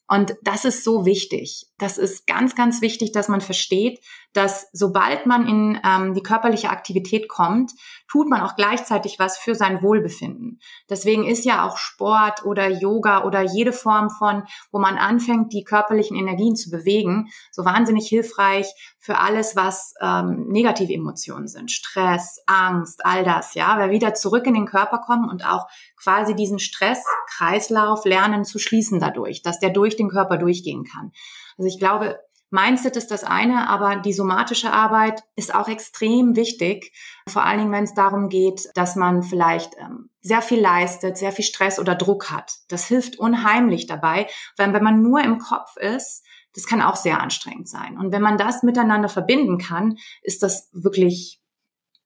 [0.08, 1.68] Und das ist so wichtig.
[1.80, 4.00] Das ist ganz, ganz wichtig, dass man versteht,
[4.34, 7.72] dass sobald man in ähm, die körperliche Aktivität kommt,
[8.08, 10.60] tut man auch gleichzeitig was für sein Wohlbefinden.
[10.90, 15.64] Deswegen ist ja auch Sport oder Yoga oder jede Form von, wo man anfängt, die
[15.64, 21.72] körperlichen Energien zu bewegen, so wahnsinnig hilfreich für alles, was ähm, negative Emotionen sind.
[21.72, 26.36] Stress, Angst, all das, ja, weil wieder zurück in den Körper kommen und auch quasi
[26.36, 31.12] diesen Stresskreislauf lernen zu schließen dadurch, dass der durch den Körper durchgehen kann.
[31.58, 36.94] Also ich glaube, Mindset ist das eine, aber die somatische Arbeit ist auch extrem wichtig.
[37.28, 41.34] Vor allen Dingen, wenn es darum geht, dass man vielleicht ähm, sehr viel leistet, sehr
[41.34, 42.54] viel Stress oder Druck hat.
[42.70, 47.22] Das hilft unheimlich dabei, weil wenn man nur im Kopf ist, das kann auch sehr
[47.22, 47.98] anstrengend sein.
[47.98, 51.42] Und wenn man das miteinander verbinden kann, ist das wirklich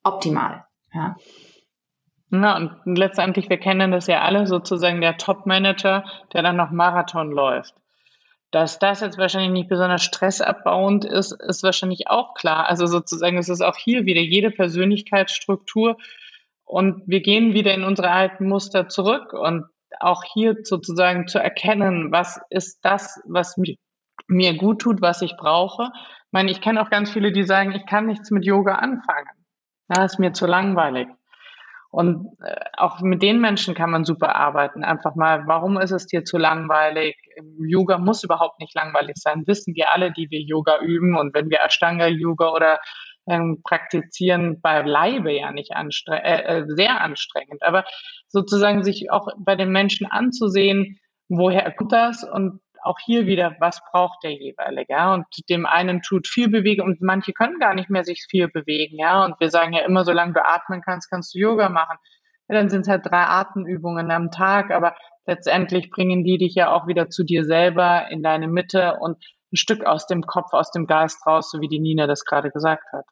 [0.04, 0.66] optimal.
[0.92, 1.16] Ja.
[2.30, 7.30] Na, und letztendlich, wir kennen das ja alle, sozusagen der Top-Manager, der dann noch Marathon
[7.30, 7.76] läuft.
[8.52, 12.70] Dass das jetzt wahrscheinlich nicht besonders stressabbauend ist, ist wahrscheinlich auch klar.
[12.70, 15.98] Also sozusagen, es ist auch hier wieder jede Persönlichkeitsstruktur
[16.66, 19.66] und wir gehen wieder in unsere alten Muster zurück und
[20.00, 23.76] auch hier sozusagen zu erkennen, was ist das, was mir,
[24.28, 25.92] mir gut tut, was ich brauche.
[25.94, 29.30] Ich meine, ich kenne auch ganz viele, die sagen, ich kann nichts mit Yoga anfangen.
[29.88, 31.08] Das ist mir zu langweilig.
[31.91, 34.84] Und äh, auch mit den Menschen kann man super arbeiten.
[34.84, 37.18] Einfach mal, warum ist es dir zu langweilig?
[37.59, 39.43] Yoga muss überhaupt nicht langweilig sein.
[39.45, 41.18] Wissen wir alle, die wir Yoga üben.
[41.18, 42.80] Und wenn wir Ashtanga-Yoga oder
[43.28, 47.61] ähm, praktizieren, bei Leibe ja nicht anstre äh, äh, sehr anstrengend.
[47.61, 47.84] Aber
[48.30, 50.97] sozusagen sich auch bei den Menschen anzusehen,
[51.28, 55.13] woher kommt das und auch hier wieder, was braucht der jeweilige, ja?
[55.13, 58.97] Und dem einen tut viel bewegen und manche können gar nicht mehr sich viel bewegen,
[58.97, 59.25] ja?
[59.25, 61.97] Und wir sagen ja immer, solange du atmen kannst, kannst du Yoga machen.
[62.47, 66.71] Ja, dann sind es halt drei Atemübungen am Tag, aber letztendlich bringen die dich ja
[66.73, 69.17] auch wieder zu dir selber in deine Mitte und
[69.53, 72.51] ein Stück aus dem Kopf, aus dem Geist raus, so wie die Nina das gerade
[72.51, 73.05] gesagt hat.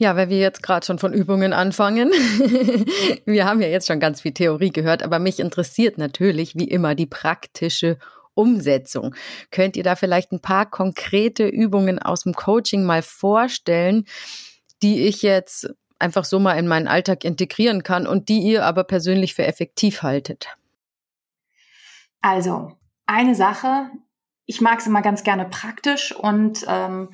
[0.00, 2.10] Ja, weil wir jetzt gerade schon von Übungen anfangen.
[3.26, 6.94] wir haben ja jetzt schon ganz viel Theorie gehört, aber mich interessiert natürlich wie immer
[6.94, 7.98] die praktische
[8.32, 9.14] Umsetzung.
[9.50, 14.06] Könnt ihr da vielleicht ein paar konkrete Übungen aus dem Coaching mal vorstellen,
[14.82, 18.84] die ich jetzt einfach so mal in meinen Alltag integrieren kann und die ihr aber
[18.84, 20.46] persönlich für effektiv haltet?
[22.22, 22.72] Also,
[23.04, 23.90] eine Sache,
[24.46, 27.10] ich mag es immer ganz gerne praktisch und ähm,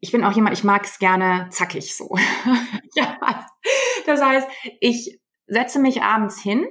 [0.00, 2.16] ich bin auch jemand, ich mag es gerne zackig so.
[2.94, 3.18] ja,
[4.06, 4.48] das heißt,
[4.80, 6.66] ich setze mich abends hin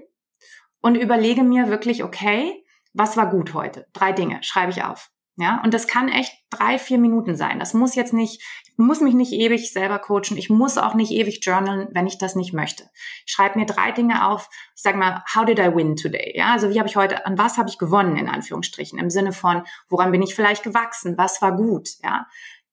[0.82, 2.64] und überlege mir wirklich, okay,
[2.94, 3.88] was war gut heute?
[3.94, 5.12] Drei Dinge schreibe ich auf.
[5.42, 7.60] Ja, und das kann echt drei, vier Minuten sein.
[7.60, 10.36] Das muss jetzt nicht, ich muss mich nicht ewig selber coachen.
[10.36, 12.90] Ich muss auch nicht ewig journalen, wenn ich das nicht möchte.
[13.26, 14.50] Ich schreibe mir drei Dinge auf.
[14.76, 16.34] Ich sage mal, how did I win today?
[16.36, 19.00] Ja, also wie habe ich heute, an was habe ich gewonnen in Anführungsstrichen?
[19.00, 21.18] Im Sinne von, woran bin ich vielleicht gewachsen?
[21.18, 21.88] Was war gut?
[22.04, 22.28] Ja,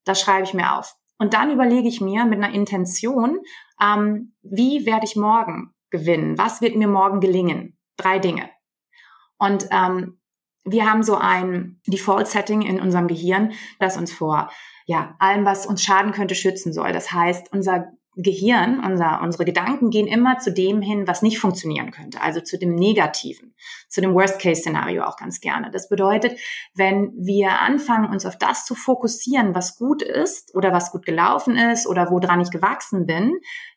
[0.07, 0.95] das schreibe ich mir auf.
[1.19, 3.39] Und dann überlege ich mir mit einer Intention,
[3.81, 6.37] ähm, wie werde ich morgen gewinnen?
[6.37, 7.77] Was wird mir morgen gelingen?
[7.97, 8.49] Drei Dinge.
[9.37, 10.19] Und ähm,
[10.63, 14.49] wir haben so ein Default-Setting in unserem Gehirn, das uns vor
[14.85, 16.93] ja, allem, was uns schaden könnte, schützen soll.
[16.93, 21.91] Das heißt, unser Gehirn, unser, unsere Gedanken gehen immer zu dem hin, was nicht funktionieren
[21.91, 23.53] könnte, also zu dem Negativen,
[23.87, 25.69] zu dem Worst-Case-Szenario auch ganz gerne.
[25.69, 26.39] Das bedeutet,
[26.73, 31.55] wenn wir anfangen, uns auf das zu fokussieren, was gut ist oder was gut gelaufen
[31.55, 33.33] ist oder woran ich gewachsen bin,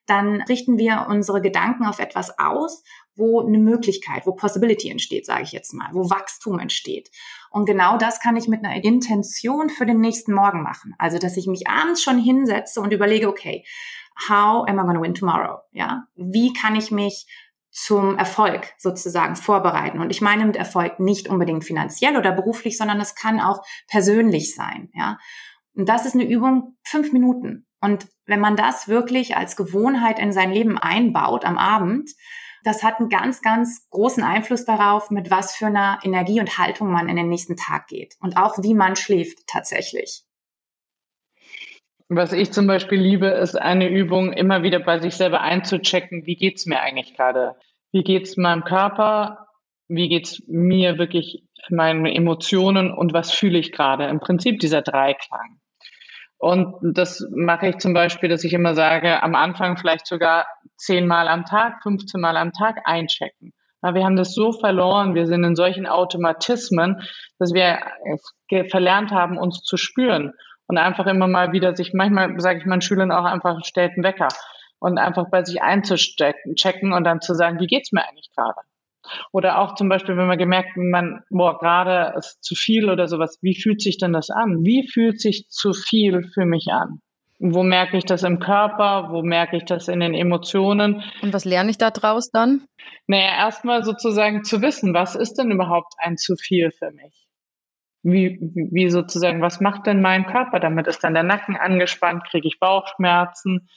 [0.07, 2.82] dann richten wir unsere Gedanken auf etwas aus,
[3.14, 7.11] wo eine Möglichkeit, wo Possibility entsteht, sage ich jetzt mal, wo Wachstum entsteht.
[7.51, 10.95] Und genau das kann ich mit einer Intention für den nächsten Morgen machen.
[10.99, 13.65] Also, dass ich mich abends schon hinsetze und überlege, okay,
[14.29, 15.59] how am I going to win tomorrow?
[15.73, 17.27] Ja, wie kann ich mich
[17.71, 20.01] zum Erfolg sozusagen vorbereiten.
[20.01, 24.55] Und ich meine mit Erfolg nicht unbedingt finanziell oder beruflich, sondern es kann auch persönlich
[24.55, 24.91] sein.
[24.93, 25.19] Ja,
[25.75, 27.67] und das ist eine Übung fünf Minuten.
[27.81, 32.11] Und wenn man das wirklich als Gewohnheit in sein Leben einbaut am Abend,
[32.65, 36.91] das hat einen ganz, ganz großen Einfluss darauf, mit was für einer Energie und Haltung
[36.91, 40.25] man in den nächsten Tag geht und auch wie man schläft tatsächlich.
[42.09, 46.35] Was ich zum Beispiel liebe, ist eine Übung, immer wieder bei sich selber einzuchecken, wie
[46.35, 47.55] geht's mir eigentlich gerade?
[47.93, 49.47] Wie geht's meinem Körper?
[49.87, 54.07] Wie geht's mir wirklich meinen Emotionen und was fühle ich gerade?
[54.07, 55.61] Im Prinzip dieser Dreiklang.
[56.41, 61.28] Und das mache ich zum Beispiel, dass ich immer sage, am Anfang vielleicht sogar zehnmal
[61.28, 63.53] am Tag, 15 Mal am Tag einchecken.
[63.82, 67.03] Aber wir haben das so verloren, wir sind in solchen Automatismen,
[67.38, 67.80] dass wir
[68.70, 70.32] verlernt haben, uns zu spüren
[70.66, 74.05] und einfach immer mal wieder sich, manchmal sage ich meinen Schülern auch einfach, stellt einen
[74.05, 74.28] Wecker
[74.78, 78.61] und einfach bei sich einzuchecken und dann zu sagen, wie geht's mir eigentlich gerade?
[79.33, 83.39] Oder auch zum Beispiel, wenn man gemerkt, man, boah, gerade ist zu viel oder sowas,
[83.43, 84.65] wie fühlt sich denn das an?
[84.65, 87.01] Wie fühlt sich zu viel für mich an?
[87.39, 89.09] Wo merke ich das im Körper?
[89.11, 91.03] Wo merke ich das in den Emotionen?
[91.23, 92.67] Und was lerne ich da draus dann?
[93.07, 97.21] Naja, erstmal sozusagen zu wissen, was ist denn überhaupt ein zu viel für mich?
[98.03, 98.39] wie,
[98.71, 100.87] wie sozusagen, was macht denn mein Körper damit?
[100.87, 102.25] Ist dann der Nacken angespannt?
[102.31, 103.69] Kriege ich Bauchschmerzen?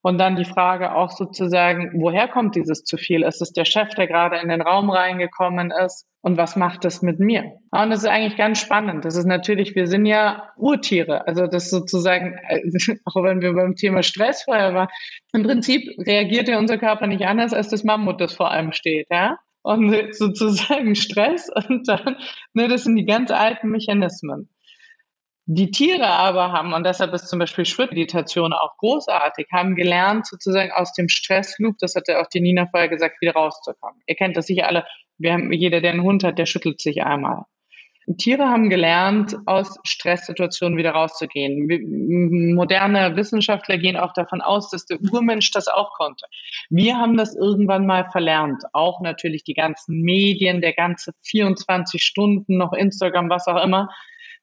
[0.00, 3.22] Und dann die Frage auch sozusagen, woher kommt dieses zu viel?
[3.22, 6.06] Ist es der Chef, der gerade in den Raum reingekommen ist?
[6.20, 7.44] Und was macht das mit mir?
[7.70, 9.04] Und das ist eigentlich ganz spannend.
[9.04, 11.26] Das ist natürlich, wir sind ja Urtiere.
[11.26, 12.36] Also das sozusagen,
[13.04, 14.88] auch wenn wir beim Thema Stress vorher waren,
[15.32, 19.08] im Prinzip reagiert ja unser Körper nicht anders, als das Mammut, das vor einem steht.
[19.10, 19.38] Ja?
[19.62, 22.16] und sozusagen Stress und dann,
[22.54, 24.48] ne, das sind die ganz alten Mechanismen.
[25.50, 30.72] Die Tiere aber haben, und deshalb ist zum Beispiel Schrittmeditation auch großartig, haben gelernt, sozusagen
[30.72, 33.98] aus dem Stressloop, das hat ja auch die Nina vorher gesagt, wieder rauszukommen.
[34.06, 34.84] Ihr kennt das sicher alle,
[35.16, 37.44] wir haben, jeder, der einen Hund hat, der schüttelt sich einmal.
[38.18, 42.54] Tiere haben gelernt, aus Stresssituationen wieder rauszugehen.
[42.54, 46.26] Moderne Wissenschaftler gehen auch davon aus, dass der Urmensch das auch konnte.
[46.68, 48.64] Wir haben das irgendwann mal verlernt.
[48.74, 53.88] Auch natürlich die ganzen Medien, der ganze 24 Stunden, noch Instagram, was auch immer.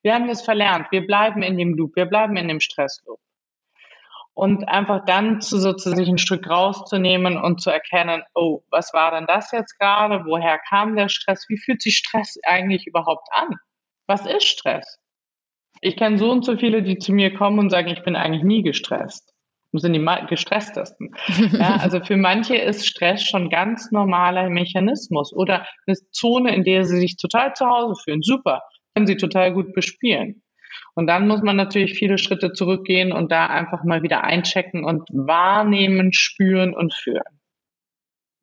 [0.06, 0.92] Wir haben das verlernt.
[0.92, 1.96] Wir bleiben in dem Loop.
[1.96, 3.20] Wir bleiben in dem Stressloop.
[4.36, 9.10] Und einfach dann zu sozusagen sich ein Stück rauszunehmen und zu erkennen, oh, was war
[9.10, 10.24] denn das jetzt gerade?
[10.28, 11.50] Woher kam der Stress?
[11.50, 13.56] Wie fühlt sich Stress eigentlich überhaupt an?
[14.06, 15.00] Was ist Stress?
[15.82, 18.44] Ich kenne so und so viele, die zu mir kommen und sagen, ich bin eigentlich
[18.44, 19.34] nie gestresst.
[19.72, 21.16] sind die gestresstesten.
[21.54, 26.86] Ja, also für manche ist Stress schon ganz normaler Mechanismus oder eine Zone, in der
[26.86, 28.22] sie sich total zu Hause fühlen.
[28.22, 28.62] Super,
[28.96, 30.42] können sie total gut bespielen.
[30.94, 35.08] Und dann muss man natürlich viele Schritte zurückgehen und da einfach mal wieder einchecken und
[35.10, 37.24] wahrnehmen, spüren und fühlen.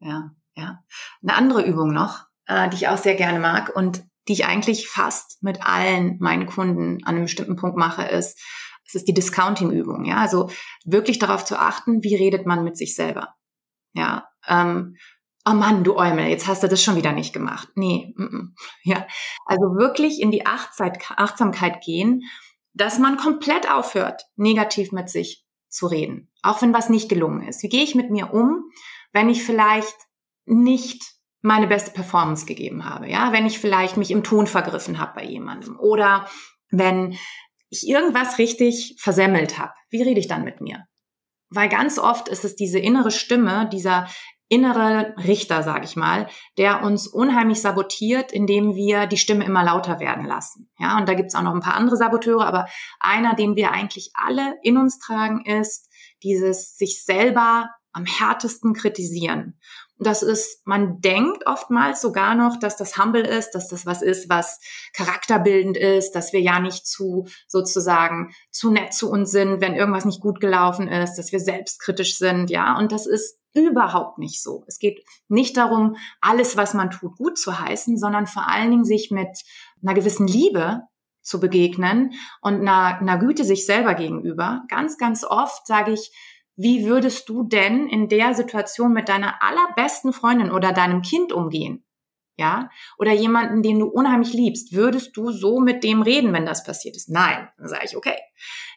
[0.00, 0.80] Ja, ja.
[1.22, 4.88] Eine andere Übung noch, äh, die ich auch sehr gerne mag und die ich eigentlich
[4.88, 8.40] fast mit allen meinen Kunden an einem bestimmten Punkt mache, ist,
[8.86, 10.04] es ist die Discounting-Übung.
[10.04, 10.50] Ja, also
[10.84, 13.34] wirklich darauf zu achten, wie redet man mit sich selber.
[13.94, 14.96] Ja, ähm,
[15.44, 17.68] oh Mann, du Eumel, jetzt hast du das schon wieder nicht gemacht.
[17.74, 18.48] Nee, mm -mm.
[18.84, 19.06] ja.
[19.46, 22.22] Also wirklich in die Achtsamkeit gehen,
[22.74, 26.30] dass man komplett aufhört, negativ mit sich zu reden.
[26.42, 27.62] Auch wenn was nicht gelungen ist.
[27.62, 28.70] Wie gehe ich mit mir um,
[29.12, 29.96] wenn ich vielleicht
[30.44, 31.02] nicht
[31.40, 35.24] meine beste Performance gegeben habe, ja, wenn ich vielleicht mich im Ton vergriffen habe bei
[35.24, 36.28] jemandem oder
[36.70, 37.16] wenn
[37.68, 39.72] ich irgendwas richtig versemmelt habe.
[39.90, 40.84] Wie rede ich dann mit mir?
[41.50, 44.08] Weil ganz oft ist es diese innere Stimme, dieser
[44.48, 46.28] innere Richter, sage ich mal,
[46.58, 50.70] der uns unheimlich sabotiert, indem wir die Stimme immer lauter werden lassen.
[50.78, 52.66] Ja, und da gibt's auch noch ein paar andere Saboteure, aber
[53.00, 55.88] einer, den wir eigentlich alle in uns tragen, ist
[56.22, 59.58] dieses sich selber am härtesten kritisieren.
[59.98, 64.28] Das ist, man denkt oftmals sogar noch, dass das humble ist, dass das was ist,
[64.28, 64.58] was
[64.94, 70.04] charakterbildend ist, dass wir ja nicht zu sozusagen zu nett zu uns sind, wenn irgendwas
[70.04, 72.76] nicht gut gelaufen ist, dass wir selbstkritisch sind, ja.
[72.78, 74.64] Und das ist überhaupt nicht so.
[74.66, 78.84] Es geht nicht darum, alles, was man tut, gut zu heißen, sondern vor allen Dingen
[78.84, 79.42] sich mit
[79.82, 80.82] einer gewissen Liebe
[81.22, 84.62] zu begegnen und einer, einer Güte sich selber gegenüber.
[84.68, 86.12] Ganz, ganz oft sage ich,
[86.56, 91.84] wie würdest du denn in der Situation mit deiner allerbesten Freundin oder deinem Kind umgehen?
[92.42, 92.70] Ja?
[92.98, 96.96] Oder jemanden, den du unheimlich liebst, würdest du so mit dem reden, wenn das passiert
[96.96, 97.08] ist?
[97.08, 97.48] Nein.
[97.56, 98.16] Dann sage ich, okay.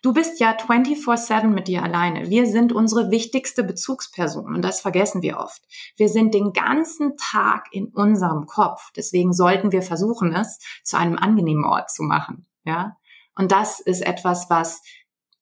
[0.03, 2.29] Du bist ja 24-7 mit dir alleine.
[2.29, 5.63] Wir sind unsere wichtigste Bezugsperson und das vergessen wir oft.
[5.97, 8.91] Wir sind den ganzen Tag in unserem Kopf.
[8.95, 12.45] Deswegen sollten wir versuchen, es zu einem angenehmen Ort zu machen.
[12.65, 12.97] Ja?
[13.33, 14.83] Und das ist etwas, was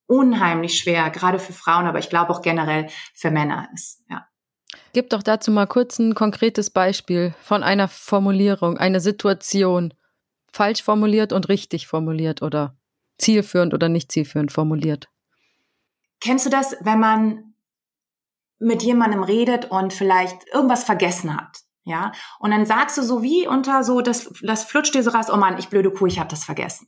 [0.06, 4.02] unheimlich schwer, gerade für Frauen, aber ich glaube auch generell für Männer ist.
[4.08, 4.26] Ja.
[4.94, 9.92] Gib doch dazu mal kurz ein konkretes Beispiel von einer Formulierung, einer Situation.
[10.52, 12.76] Falsch formuliert und richtig formuliert oder
[13.18, 15.08] zielführend oder nicht zielführend formuliert.
[16.20, 17.54] Kennst du das, wenn man
[18.60, 21.58] mit jemandem redet und vielleicht irgendwas vergessen hat?
[21.82, 25.26] Ja, und dann sagst du so wie unter so, das, das flutscht dir so raus,
[25.28, 26.86] oh Mann, ich blöde Kuh, ich habe das vergessen.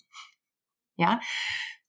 [0.96, 1.18] Ja,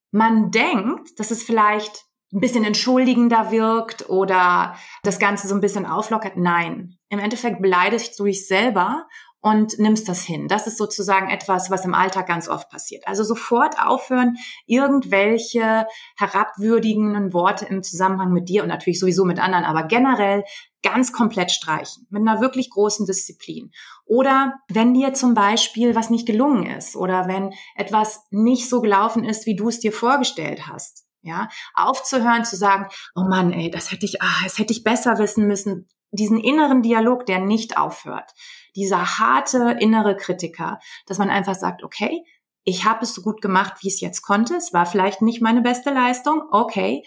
[0.09, 5.85] man denkt, dass es vielleicht ein bisschen entschuldigender wirkt oder das Ganze so ein bisschen
[5.85, 6.35] auflockert.
[6.35, 9.07] Nein, im Endeffekt beleidigst du dich selber
[9.39, 10.47] und nimmst das hin.
[10.47, 13.07] Das ist sozusagen etwas, was im Alltag ganz oft passiert.
[13.07, 19.63] Also sofort aufhören, irgendwelche herabwürdigenden Worte im Zusammenhang mit dir und natürlich sowieso mit anderen,
[19.63, 20.43] aber generell
[20.83, 23.71] ganz komplett streichen, mit einer wirklich großen Disziplin.
[24.05, 29.23] Oder wenn dir zum Beispiel was nicht gelungen ist oder wenn etwas nicht so gelaufen
[29.23, 31.06] ist, wie du es dir vorgestellt hast.
[31.21, 35.17] Ja, aufzuhören, zu sagen, oh Mann, ey, das hätte ich, ah, das hätte ich besser
[35.17, 35.87] wissen müssen.
[36.11, 38.31] Diesen inneren Dialog, der nicht aufhört.
[38.75, 42.23] Dieser harte innere Kritiker, dass man einfach sagt, okay,
[42.63, 44.55] ich habe es so gut gemacht, wie ich es jetzt konnte.
[44.55, 46.43] Es war vielleicht nicht meine beste Leistung.
[46.51, 47.03] Okay,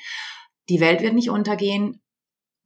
[0.68, 2.02] die Welt wird nicht untergehen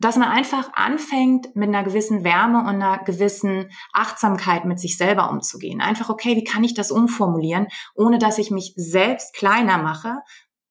[0.01, 5.31] dass man einfach anfängt, mit einer gewissen Wärme und einer gewissen Achtsamkeit mit sich selber
[5.31, 5.81] umzugehen.
[5.81, 10.19] Einfach, okay, wie kann ich das umformulieren, ohne dass ich mich selbst kleiner mache,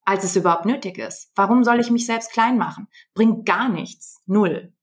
[0.05, 1.31] als es überhaupt nötig ist.
[1.35, 2.87] Warum soll ich mich selbst klein machen?
[3.13, 4.21] Bringt gar nichts.
[4.25, 4.73] Null.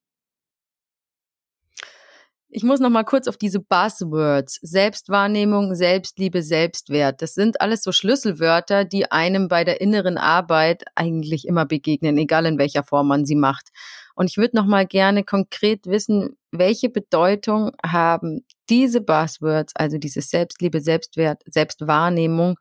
[2.52, 7.22] Ich muss noch mal kurz auf diese Buzzwords Selbstwahrnehmung, Selbstliebe, Selbstwert.
[7.22, 12.46] Das sind alles so Schlüsselwörter, die einem bei der inneren Arbeit eigentlich immer begegnen, egal
[12.46, 13.68] in welcher Form man sie macht.
[14.16, 20.20] Und ich würde noch mal gerne konkret wissen, welche Bedeutung haben diese Buzzwords, also diese
[20.20, 22.56] Selbstliebe, Selbstwert, Selbstwahrnehmung,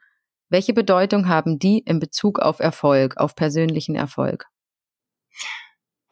[0.49, 4.47] welche Bedeutung haben die in Bezug auf Erfolg, auf persönlichen Erfolg?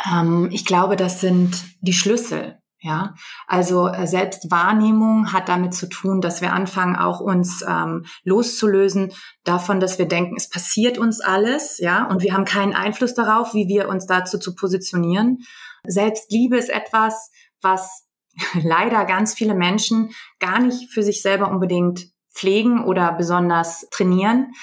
[0.05, 2.59] Ähm, ich glaube, das sind die Schlüssel.
[2.79, 3.15] Ja,
[3.47, 9.13] also äh, Selbstwahrnehmung hat damit zu tun, dass wir anfangen, auch uns ähm, loszulösen
[9.43, 13.55] davon, dass wir denken, es passiert uns alles, ja, und wir haben keinen Einfluss darauf,
[13.55, 15.39] wie wir uns dazu zu positionieren.
[15.85, 17.31] Selbstliebe ist etwas,
[17.61, 18.05] was
[18.53, 24.53] leider ganz viele Menschen gar nicht für sich selber unbedingt pflegen oder besonders trainieren.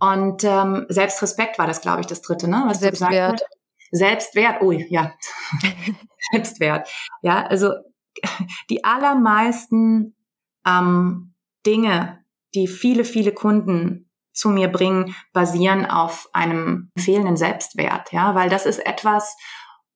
[0.00, 2.64] Und ähm, Selbstrespekt war das, glaube ich, das dritte, ne?
[2.66, 3.42] Was Selbstwert.
[3.90, 5.12] Selbstwert, ui, ja.
[6.32, 6.88] Selbstwert.
[7.22, 7.72] Ja, also
[8.70, 10.14] die allermeisten
[10.66, 11.34] ähm,
[11.66, 12.24] Dinge,
[12.54, 18.66] die viele, viele Kunden zu mir bringen, basieren auf einem fehlenden Selbstwert, ja, weil das
[18.66, 19.36] ist etwas,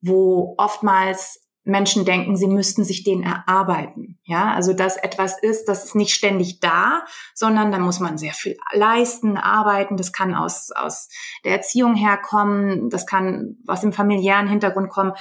[0.00, 4.18] wo oftmals Menschen denken, sie müssten sich den erarbeiten.
[4.24, 7.04] Ja, also dass etwas ist, das ist nicht ständig da,
[7.34, 9.96] sondern da muss man sehr viel leisten, arbeiten.
[9.96, 11.08] Das kann aus, aus
[11.44, 15.12] der Erziehung herkommen, das kann aus dem familiären Hintergrund kommen.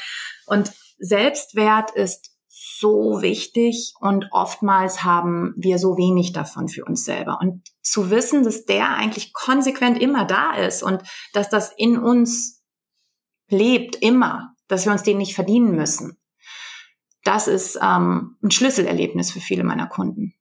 [0.48, 7.38] Und Selbstwert ist so wichtig und oftmals haben wir so wenig davon für uns selber.
[7.40, 12.64] Und zu wissen, dass der eigentlich konsequent immer da ist und dass das in uns
[13.50, 16.21] lebt, immer, dass wir uns den nicht verdienen müssen
[17.24, 20.34] das ist ähm, ein Schlüsselerlebnis für viele meiner Kunden.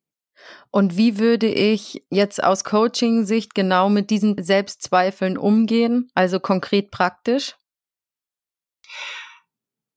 [0.71, 6.11] Und wie würde ich jetzt aus Coaching-Sicht genau mit diesen Selbstzweifeln umgehen?
[6.15, 7.57] Also konkret praktisch?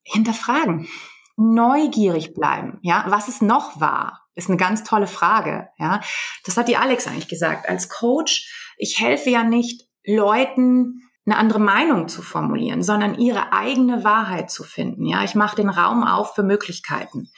[0.03, 0.87] Hinterfragen.
[1.37, 2.79] Neugierig bleiben.
[2.81, 4.21] Ja, was ist noch wahr?
[4.35, 5.69] Ist eine ganz tolle Frage.
[5.77, 6.01] Ja,
[6.43, 7.69] das hat die Alex eigentlich gesagt.
[7.69, 14.03] Als Coach, ich helfe ja nicht Leuten, eine andere Meinung zu formulieren, sondern ihre eigene
[14.03, 15.05] Wahrheit zu finden.
[15.05, 17.29] Ja, ich mache den Raum auf für Möglichkeiten.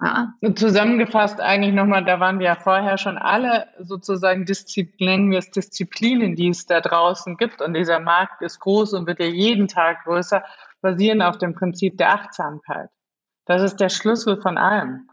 [0.00, 0.34] Ja.
[0.54, 6.36] Zusammengefasst eigentlich nochmal, da waren wir ja vorher schon alle sozusagen Disziplinen, wir es Disziplinen,
[6.36, 10.04] die es da draußen gibt und dieser Markt ist groß und wird ja jeden Tag
[10.04, 10.44] größer,
[10.80, 12.90] basieren auf dem Prinzip der Achtsamkeit.
[13.46, 15.08] Das ist der Schlüssel von allem.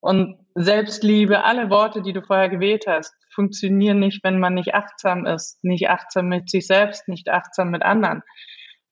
[0.00, 5.26] Und Selbstliebe, alle Worte, die du vorher gewählt hast, funktionieren nicht, wenn man nicht achtsam
[5.26, 8.22] ist, nicht achtsam mit sich selbst, nicht achtsam mit anderen.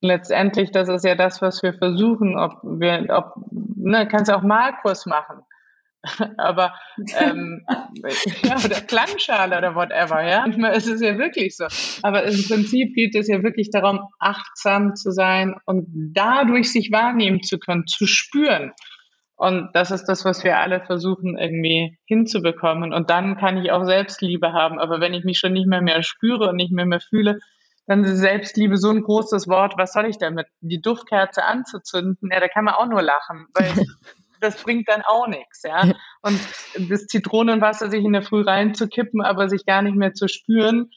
[0.01, 5.07] Letztendlich, das ist ja das, was wir versuchen, ob wir, ob, ne, kannst auch Malkurs
[5.07, 5.43] machen.
[6.39, 6.75] Aber
[7.19, 7.65] ähm,
[8.43, 10.41] ja, oder Klangschale oder whatever, ja.
[10.41, 11.67] Manchmal ist es ja wirklich so.
[12.03, 17.43] Aber im Prinzip geht es ja wirklich darum, achtsam zu sein und dadurch sich wahrnehmen
[17.43, 18.73] zu können, zu spüren.
[19.41, 22.93] Und das ist das, was wir alle versuchen irgendwie hinzubekommen.
[22.93, 24.79] Und dann kann ich auch Selbstliebe haben.
[24.79, 27.39] Aber wenn ich mich schon nicht mehr mehr spüre und nicht mehr mehr fühle,
[27.87, 29.79] dann ist Selbstliebe so ein großes Wort.
[29.79, 30.47] Was soll ich damit?
[30.61, 32.29] Die Duftkerze anzuzünden?
[32.31, 33.73] Ja, da kann man auch nur lachen, weil
[34.43, 35.91] das bringt dann auch nichts, ja.
[36.21, 36.39] Und
[36.91, 40.91] das Zitronenwasser sich in der Früh reinzukippen, aber sich gar nicht mehr zu spüren.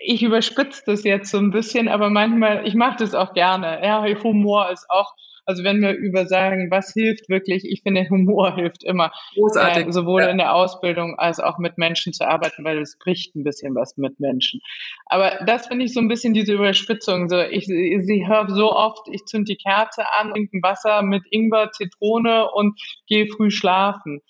[0.00, 3.84] Ich überspitze das jetzt so ein bisschen, aber manchmal, ich mache das auch gerne.
[3.84, 5.12] Ja, Humor ist auch
[5.50, 9.12] also wenn wir über sagen, was hilft wirklich, ich finde, Humor hilft immer.
[9.34, 9.88] Großartig.
[9.88, 10.28] Äh, sowohl ja.
[10.28, 13.96] in der Ausbildung als auch mit Menschen zu arbeiten, weil es bricht ein bisschen was
[13.96, 14.60] mit Menschen.
[15.06, 17.28] Aber das finde ich so ein bisschen diese Überspitzung.
[17.28, 21.72] So, ich, ich höre so oft, ich zünd die Kerze an, trinke Wasser mit Ingwer,
[21.72, 24.20] Zitrone und gehe früh schlafen.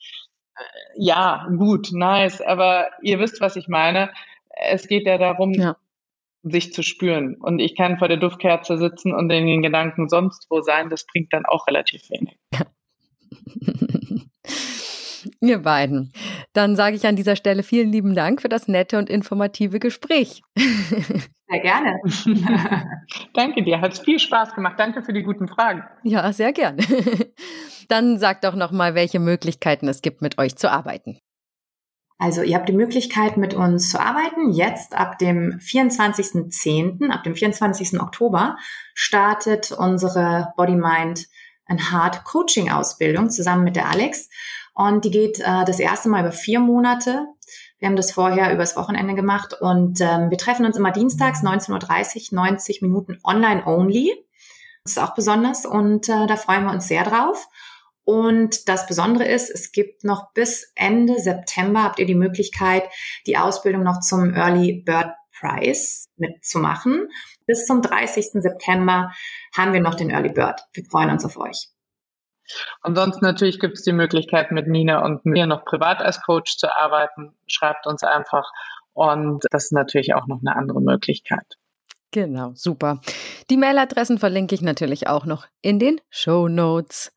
[0.56, 0.62] Äh,
[0.96, 4.10] ja, gut, nice, aber ihr wisst, was ich meine.
[4.48, 5.76] Es geht ja darum, ja
[6.42, 7.36] sich zu spüren.
[7.36, 10.88] Und ich kann vor der Duftkerze sitzen und in den Gedanken sonst wo sein.
[10.90, 12.36] Das bringt dann auch relativ wenig.
[15.40, 16.12] Ihr beiden.
[16.52, 20.42] Dann sage ich an dieser Stelle vielen lieben Dank für das nette und informative Gespräch.
[21.50, 21.98] Sehr gerne.
[23.34, 24.78] Danke dir, hat viel Spaß gemacht.
[24.78, 25.82] Danke für die guten Fragen.
[26.04, 26.80] Ja, sehr gerne.
[27.88, 31.18] Dann sag doch noch mal, welche Möglichkeiten es gibt, mit euch zu arbeiten.
[32.20, 34.52] Also ihr habt die Möglichkeit, mit uns zu arbeiten.
[34.52, 37.98] Jetzt ab dem 24.10., ab dem 24.
[37.98, 38.58] Oktober
[38.92, 41.28] startet unsere Body Mind
[41.64, 44.28] and Heart Coaching Ausbildung zusammen mit der Alex.
[44.74, 47.24] Und die geht äh, das erste Mal über vier Monate.
[47.78, 52.32] Wir haben das vorher übers Wochenende gemacht und ähm, wir treffen uns immer dienstags 19.30
[52.32, 54.12] Uhr, 90 Minuten online only.
[54.84, 57.48] Das ist auch besonders und äh, da freuen wir uns sehr drauf.
[58.10, 62.82] Und das Besondere ist, es gibt noch bis Ende September habt ihr die Möglichkeit,
[63.28, 67.06] die Ausbildung noch zum Early Bird Prize mitzumachen.
[67.46, 68.42] Bis zum 30.
[68.42, 69.12] September
[69.56, 70.60] haben wir noch den Early Bird.
[70.72, 71.68] Wir freuen uns auf euch.
[72.82, 76.56] Und sonst natürlich gibt es die Möglichkeit, mit Nina und mir noch privat als Coach
[76.56, 77.36] zu arbeiten.
[77.46, 78.50] Schreibt uns einfach.
[78.92, 81.59] Und das ist natürlich auch noch eine andere Möglichkeit.
[82.12, 83.00] Genau, super.
[83.50, 87.12] Die Mailadressen verlinke ich natürlich auch noch in den Show Notes.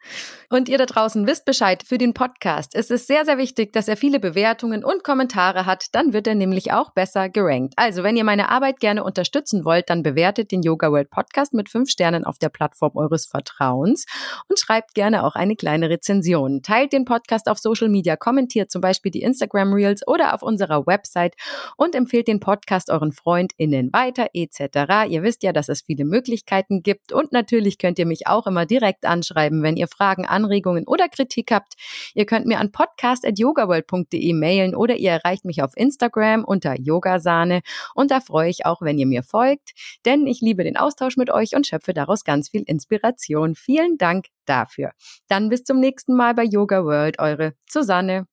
[0.52, 2.76] Und ihr da draußen wisst Bescheid für den Podcast.
[2.76, 5.88] Es ist sehr, sehr wichtig, dass er viele Bewertungen und Kommentare hat.
[5.94, 7.74] Dann wird er nämlich auch besser gerankt.
[7.76, 11.70] Also, wenn ihr meine Arbeit gerne unterstützen wollt, dann bewertet den Yoga World Podcast mit
[11.70, 14.06] fünf Sternen auf der Plattform eures Vertrauens
[14.48, 16.62] und schreibt gerne auch eine kleine Rezension.
[16.62, 20.86] Teilt den Podcast auf Social Media, kommentiert zum Beispiel die Instagram Reels oder auf unserer
[20.86, 21.34] Website
[21.78, 24.82] und empfehlt den Podcast euren FreundInnen weiter etc.
[25.07, 28.67] Ihr wisst ja, dass es viele Möglichkeiten gibt und natürlich könnt ihr mich auch immer
[28.67, 31.75] direkt anschreiben, wenn ihr Fragen an Anregungen oder Kritik habt,
[32.13, 37.61] ihr könnt mir an podcast.yogaworld.de mailen oder ihr erreicht mich auf Instagram unter Yogasahne
[37.95, 39.71] und da freue ich auch, wenn ihr mir folgt,
[40.05, 43.55] denn ich liebe den Austausch mit euch und schöpfe daraus ganz viel Inspiration.
[43.55, 44.91] Vielen Dank dafür.
[45.27, 48.32] Dann bis zum nächsten Mal bei Yoga World, eure Susanne.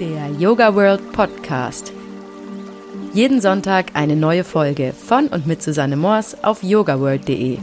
[0.00, 1.92] Der Yoga World Podcast.
[3.12, 7.58] Jeden Sonntag eine neue Folge von und mit Susanne Moors auf yogaworld.de.